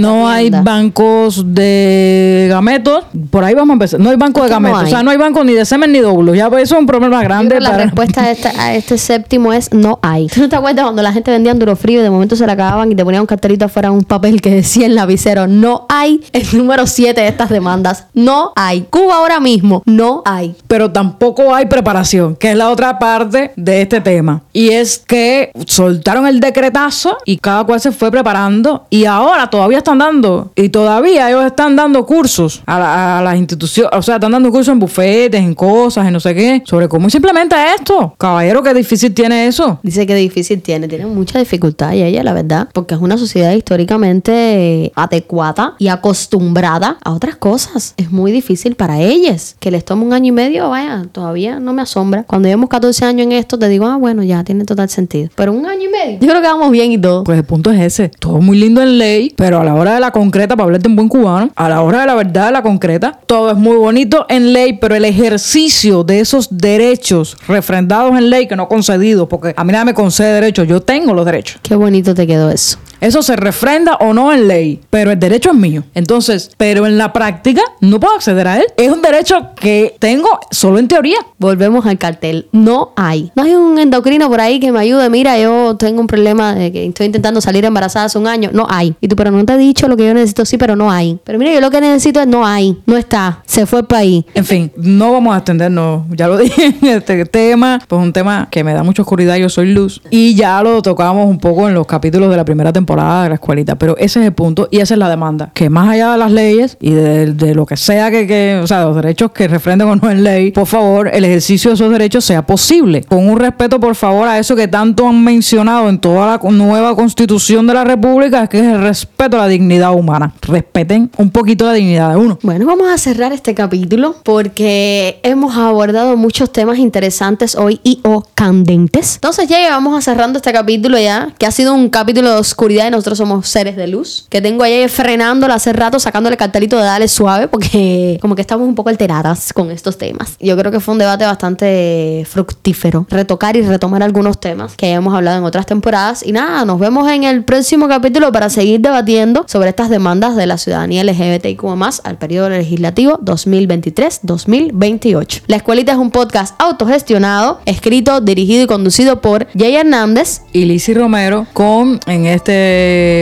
no 0.00 0.28
hay 0.28 0.50
bancos 0.64 1.44
de 1.54 2.46
gametos. 2.50 3.04
Por 3.30 3.44
ahí 3.44 3.54
vamos 3.54 3.63
a 3.72 3.74
empezar. 3.74 4.00
No 4.00 4.10
hay 4.10 4.16
banco 4.16 4.42
de 4.42 4.48
no 4.48 4.54
gametos. 4.54 4.82
O 4.84 4.86
sea, 4.86 5.02
no 5.02 5.10
hay 5.10 5.16
banco 5.16 5.42
ni 5.44 5.52
de 5.54 5.64
semen 5.64 5.92
ni 5.92 6.00
de 6.00 6.06
óvulos. 6.06 6.36
Ya 6.36 6.46
eso 6.46 6.58
es 6.58 6.72
un 6.72 6.86
problema 6.86 7.22
grande. 7.22 7.60
la 7.60 7.76
respuesta 7.76 8.22
a 8.24 8.30
este, 8.30 8.48
a 8.48 8.74
este 8.74 8.98
séptimo 8.98 9.52
es 9.52 9.72
no 9.72 9.98
hay. 10.02 10.26
¿Tú 10.34 10.40
no 10.40 10.48
te 10.48 10.56
acuerdas 10.56 10.84
cuando 10.84 11.02
la 11.02 11.12
gente 11.12 11.30
vendía 11.30 11.52
endurofrío 11.52 12.00
y 12.00 12.02
de 12.02 12.10
momento 12.10 12.36
se 12.36 12.46
la 12.46 12.52
acababan 12.52 12.90
y 12.92 12.94
te 12.94 13.04
ponían 13.04 13.22
un 13.22 13.26
cartelito 13.26 13.64
afuera 13.64 13.90
un 13.90 14.04
papel 14.04 14.40
que 14.40 14.50
decía 14.50 14.86
en 14.86 14.94
lapicero 14.94 15.46
no 15.46 15.86
hay 15.88 16.22
el 16.32 16.46
número 16.56 16.86
7 16.86 17.20
de 17.20 17.28
estas 17.28 17.48
demandas? 17.50 18.06
No 18.14 18.52
hay. 18.56 18.82
Cuba 18.90 19.16
ahora 19.16 19.40
mismo 19.40 19.82
no 19.86 20.22
hay. 20.24 20.54
pero 20.66 20.90
tampoco 20.90 21.54
hay 21.54 21.66
preparación, 21.66 22.36
que 22.36 22.50
es 22.52 22.56
la 22.56 22.70
otra 22.70 22.98
parte 22.98 23.52
de 23.56 23.82
este 23.82 24.00
tema. 24.00 24.42
Y 24.52 24.70
es 24.70 24.98
que 24.98 25.50
soltaron 25.66 26.26
el 26.26 26.40
decretazo 26.40 27.16
y 27.24 27.38
cada 27.38 27.64
cual 27.64 27.80
se 27.80 27.92
fue 27.92 28.10
preparando 28.10 28.86
y 28.90 29.04
ahora 29.04 29.48
todavía 29.50 29.78
están 29.78 29.98
dando, 29.98 30.52
y 30.56 30.68
todavía 30.68 31.28
ellos 31.28 31.44
están 31.44 31.76
dando 31.76 32.04
cursos 32.06 32.62
a, 32.66 32.78
la- 32.78 33.18
a 33.18 33.22
las 33.22 33.36
instituciones, 33.44 33.90
o 33.96 34.02
sea, 34.02 34.16
están 34.16 34.32
dando 34.32 34.50
cursos 34.50 34.72
en 34.72 34.78
bufetes, 34.78 35.40
en 35.40 35.54
cosas, 35.54 36.06
en 36.06 36.12
no 36.12 36.20
sé 36.20 36.34
qué, 36.34 36.62
sobre 36.64 36.88
cómo 36.88 37.08
se 37.10 37.18
implementa 37.18 37.74
esto. 37.74 38.14
Caballero, 38.18 38.62
qué 38.62 38.74
difícil 38.74 39.14
tiene 39.14 39.46
eso. 39.46 39.78
Dice 39.82 40.06
que 40.06 40.14
difícil 40.14 40.62
tiene, 40.62 40.88
tiene 40.88 41.06
mucha 41.06 41.38
dificultad 41.38 41.92
y 41.92 42.02
ella, 42.02 42.22
la 42.22 42.32
verdad, 42.32 42.68
porque 42.72 42.94
es 42.94 43.00
una 43.00 43.18
sociedad 43.18 43.52
históricamente 43.52 44.92
adecuada 44.94 45.74
y 45.78 45.88
acostumbrada 45.88 46.98
a 47.02 47.12
otras 47.12 47.36
cosas. 47.36 47.94
Es 47.96 48.10
muy 48.10 48.32
difícil 48.32 48.74
para 48.74 49.00
ellas. 49.00 49.56
Que 49.60 49.70
les 49.70 49.84
tome 49.84 50.04
un 50.04 50.12
año 50.12 50.28
y 50.28 50.32
medio, 50.32 50.70
vaya, 50.70 51.04
todavía 51.12 51.60
no 51.60 51.72
me 51.72 51.82
asombra. 51.82 52.24
Cuando 52.24 52.48
llevamos 52.48 52.68
14 52.70 53.04
años 53.04 53.26
en 53.26 53.32
esto, 53.32 53.58
te 53.58 53.68
digo, 53.68 53.86
ah, 53.86 53.96
bueno, 53.96 54.22
ya 54.22 54.44
tiene 54.44 54.64
total 54.64 54.88
sentido. 54.88 55.30
Pero 55.34 55.52
un 55.52 55.66
año 55.66 55.84
y 55.84 55.88
medio, 55.88 56.18
yo 56.20 56.28
creo 56.28 56.40
que 56.40 56.48
vamos 56.48 56.70
bien 56.70 56.92
y 56.92 56.98
todo. 56.98 57.24
Pues 57.24 57.38
el 57.38 57.44
punto 57.44 57.70
es 57.70 57.80
ese. 57.80 58.10
Todo 58.18 58.40
muy 58.40 58.58
lindo 58.58 58.82
en 58.82 58.98
ley, 58.98 59.32
pero 59.36 59.60
a 59.60 59.64
la 59.64 59.74
hora 59.74 59.94
de 59.94 60.00
la 60.00 60.10
concreta, 60.10 60.56
para 60.56 60.64
hablarte 60.64 60.88
en 60.88 60.96
buen 60.96 61.08
cubano, 61.08 61.50
a 61.54 61.68
la 61.68 61.82
hora 61.82 62.00
de 62.00 62.06
la 62.06 62.14
verdad, 62.14 62.46
de 62.46 62.52
la 62.52 62.62
concreta, 62.62 63.18
todo 63.26 63.33
es 63.50 63.56
muy 63.56 63.76
bonito 63.76 64.26
en 64.28 64.52
ley, 64.52 64.74
pero 64.74 64.94
el 64.94 65.04
ejercicio 65.04 66.04
de 66.04 66.20
esos 66.20 66.48
derechos 66.50 67.36
refrendados 67.48 68.16
en 68.16 68.30
ley 68.30 68.46
que 68.46 68.56
no 68.56 68.68
concedidos, 68.68 69.28
porque 69.28 69.54
a 69.56 69.64
mí 69.64 69.72
nada 69.72 69.84
me 69.84 69.94
concede 69.94 70.34
derechos, 70.34 70.66
yo 70.68 70.80
tengo 70.80 71.14
los 71.14 71.24
derechos. 71.26 71.58
Qué 71.62 71.74
bonito 71.74 72.14
te 72.14 72.26
quedó 72.26 72.50
eso. 72.50 72.78
Eso 73.04 73.22
se 73.22 73.36
refrenda 73.36 73.96
o 73.96 74.14
no 74.14 74.32
en 74.32 74.48
ley, 74.48 74.80
pero 74.88 75.10
el 75.10 75.20
derecho 75.20 75.50
es 75.50 75.56
mío. 75.56 75.82
Entonces, 75.94 76.50
pero 76.56 76.86
en 76.86 76.96
la 76.96 77.12
práctica 77.12 77.60
no 77.82 78.00
puedo 78.00 78.14
acceder 78.14 78.48
a 78.48 78.56
él. 78.56 78.64
Es 78.78 78.90
un 78.90 79.02
derecho 79.02 79.50
que 79.56 79.94
tengo 79.98 80.30
solo 80.50 80.78
en 80.78 80.88
teoría. 80.88 81.18
Volvemos 81.38 81.84
al 81.84 81.98
cartel. 81.98 82.48
No 82.50 82.94
hay. 82.96 83.30
No 83.34 83.42
hay 83.42 83.52
un 83.52 83.78
endocrino 83.78 84.30
por 84.30 84.40
ahí 84.40 84.58
que 84.58 84.72
me 84.72 84.78
ayude. 84.78 85.10
Mira, 85.10 85.38
yo 85.38 85.76
tengo 85.76 86.00
un 86.00 86.06
problema 86.06 86.54
de 86.54 86.72
que 86.72 86.86
estoy 86.86 87.04
intentando 87.04 87.42
salir 87.42 87.66
embarazada 87.66 88.06
hace 88.06 88.16
un 88.16 88.26
año. 88.26 88.48
No 88.54 88.66
hay. 88.70 88.94
Y 89.02 89.08
tú, 89.08 89.16
pero 89.16 89.30
no 89.30 89.44
te 89.44 89.52
he 89.52 89.58
dicho 89.58 89.86
lo 89.86 89.98
que 89.98 90.06
yo 90.06 90.14
necesito, 90.14 90.46
sí, 90.46 90.56
pero 90.56 90.74
no 90.74 90.90
hay. 90.90 91.18
Pero 91.24 91.38
mira, 91.38 91.52
yo 91.52 91.60
lo 91.60 91.70
que 91.70 91.82
necesito 91.82 92.22
es 92.22 92.26
no 92.26 92.46
hay. 92.46 92.78
No 92.86 92.96
está. 92.96 93.42
Se 93.44 93.66
fue 93.66 93.86
para 93.86 94.00
ahí. 94.00 94.24
En 94.32 94.46
fin, 94.46 94.72
no 94.78 95.12
vamos 95.12 95.34
a 95.34 95.38
extendernos, 95.40 96.04
ya 96.08 96.26
lo 96.26 96.36
dije 96.38 96.74
en 96.80 96.88
este 96.88 97.26
tema, 97.26 97.82
pues 97.86 98.00
un 98.00 98.14
tema 98.14 98.48
que 98.50 98.64
me 98.64 98.72
da 98.72 98.82
mucha 98.82 99.02
oscuridad, 99.02 99.36
yo 99.36 99.50
soy 99.50 99.74
luz. 99.74 100.00
Y 100.08 100.34
ya 100.34 100.62
lo 100.62 100.80
tocamos 100.80 101.28
un 101.28 101.38
poco 101.38 101.68
en 101.68 101.74
los 101.74 101.86
capítulos 101.86 102.30
de 102.30 102.36
la 102.38 102.46
primera 102.46 102.72
temporada 102.72 102.93
de 102.94 103.28
la 103.30 103.34
escuelita, 103.34 103.76
pero 103.76 103.96
ese 103.96 104.20
es 104.20 104.26
el 104.26 104.32
punto 104.32 104.68
y 104.70 104.78
esa 104.78 104.94
es 104.94 104.98
la 104.98 105.08
demanda, 105.08 105.50
que 105.54 105.70
más 105.70 105.88
allá 105.88 106.12
de 106.12 106.18
las 106.18 106.32
leyes 106.32 106.76
y 106.80 106.92
de, 106.92 107.54
lo 107.54 107.66
que 107.66 107.76
sea 107.76 108.10
que, 108.10 108.26
que, 108.26 108.60
o 108.62 108.66
sea, 108.66 108.84
los 108.84 108.96
derechos 108.96 109.30
que 109.32 109.48
refrenden 109.48 109.88
o 109.88 109.96
no 109.96 110.10
en 110.10 110.24
ley, 110.24 110.50
por 110.50 110.66
favor, 110.66 111.10
el 111.12 111.24
ejercicio 111.24 111.70
de 111.70 111.74
esos 111.74 111.90
derechos 111.90 112.24
sea 112.24 112.44
posible, 112.46 113.02
con 113.04 113.28
un 113.28 113.38
respeto, 113.38 113.78
por 113.78 113.94
favor, 113.94 114.28
a 114.28 114.38
eso 114.38 114.56
que 114.56 114.68
tanto 114.68 115.06
han 115.08 115.22
mencionado 115.22 115.88
en 115.88 115.98
toda 115.98 116.26
la 116.26 116.50
nueva 116.50 116.94
constitución 116.94 117.66
de 117.66 117.74
la 117.74 117.84
República, 117.84 118.46
que 118.46 118.60
es 118.60 118.66
el 118.66 118.80
respeto 118.80 119.36
a 119.36 119.40
la 119.40 119.48
dignidad 119.48 119.92
humana. 119.92 120.32
Respeten 120.42 121.10
un 121.16 121.30
poquito 121.30 121.64
la 121.64 121.72
dignidad 121.72 122.10
de 122.10 122.16
uno. 122.16 122.38
Bueno, 122.42 122.66
vamos 122.66 122.88
a 122.88 122.98
cerrar 122.98 123.32
este 123.32 123.54
capítulo 123.54 124.16
porque 124.22 125.20
hemos 125.22 125.56
abordado 125.56 126.16
muchos 126.16 126.52
temas 126.52 126.78
interesantes 126.78 127.54
hoy 127.56 127.80
y 127.82 128.00
o 128.04 128.24
candentes. 128.34 129.16
Entonces 129.16 129.48
ya 129.48 129.58
vamos 129.70 129.96
a 129.98 130.00
cerrando 130.04 130.38
este 130.38 130.52
capítulo 130.52 130.98
ya, 130.98 131.32
que 131.38 131.46
ha 131.46 131.50
sido 131.50 131.74
un 131.74 131.88
capítulo 131.88 132.30
de 132.30 132.36
oscuridad 132.36 132.73
y 132.74 132.90
nosotros 132.90 133.18
somos 133.18 133.46
seres 133.48 133.76
de 133.76 133.86
luz. 133.86 134.26
Que 134.28 134.40
tengo 134.40 134.64
ahí 134.64 134.88
frenándolo 134.88 135.54
hace 135.54 135.72
rato, 135.72 136.00
sacándole 136.00 136.36
cartelito 136.36 136.76
de 136.76 136.82
dale 136.84 137.06
suave, 137.08 137.48
porque 137.48 138.18
como 138.20 138.34
que 138.34 138.42
estamos 138.42 138.66
un 138.66 138.74
poco 138.74 138.90
alteradas 138.90 139.52
con 139.52 139.70
estos 139.70 139.98
temas. 139.98 140.36
Yo 140.40 140.56
creo 140.56 140.72
que 140.72 140.80
fue 140.80 140.92
un 140.92 140.98
debate 140.98 141.24
bastante 141.24 142.26
fructífero. 142.28 143.06
Retocar 143.08 143.56
y 143.56 143.62
retomar 143.62 144.02
algunos 144.02 144.40
temas 144.40 144.74
que 144.76 144.88
ya 144.88 144.96
hemos 144.96 145.14
hablado 145.14 145.38
en 145.38 145.44
otras 145.44 145.66
temporadas. 145.66 146.26
Y 146.26 146.32
nada, 146.32 146.64
nos 146.64 146.80
vemos 146.80 147.08
en 147.10 147.24
el 147.24 147.44
próximo 147.44 147.88
capítulo 147.88 148.32
para 148.32 148.48
seguir 148.50 148.80
debatiendo 148.80 149.44
sobre 149.46 149.68
estas 149.68 149.90
demandas 149.90 150.34
de 150.36 150.46
la 150.46 150.56
ciudadanía 150.58 151.04
LGBTIQ 151.04 151.62
más 151.76 152.00
al 152.04 152.18
periodo 152.18 152.50
legislativo 152.50 153.18
2023-2028. 153.20 155.42
La 155.46 155.56
Escuelita 155.56 155.92
es 155.92 155.98
un 155.98 156.10
podcast 156.10 156.60
autogestionado, 156.60 157.60
escrito, 157.66 158.20
dirigido 158.20 158.64
y 158.64 158.66
conducido 158.66 159.20
por 159.20 159.46
Jay 159.56 159.76
Hernández 159.76 160.40
y 160.52 160.64
Lizzy 160.64 160.94
Romero, 160.94 161.46
con 161.52 162.00
en 162.06 162.26
este 162.26 162.63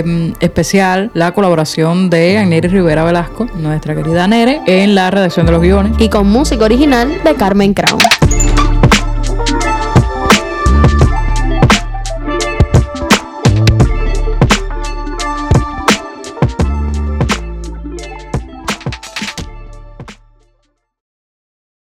mm, 0.05 0.33
especial 0.41 1.11
la 1.15 1.33
colaboración 1.33 2.11
de 2.11 2.39
Agneri 2.39 2.69
Rivera 2.69 3.05
Velasco, 3.05 3.47
nuestra 3.55 3.95
querida 3.95 4.27
Nere, 4.27 4.61
en 4.67 4.95
la 4.95 5.11
redacción 5.11 5.47
de 5.47 5.53
los 5.53 5.63
guiones. 5.63 5.93
y 5.99 6.09
con 6.09 6.27
música 6.27 6.65
original 6.65 7.09
de 7.25 7.35
Carmen 7.35 7.75
Crown. 7.75 8.01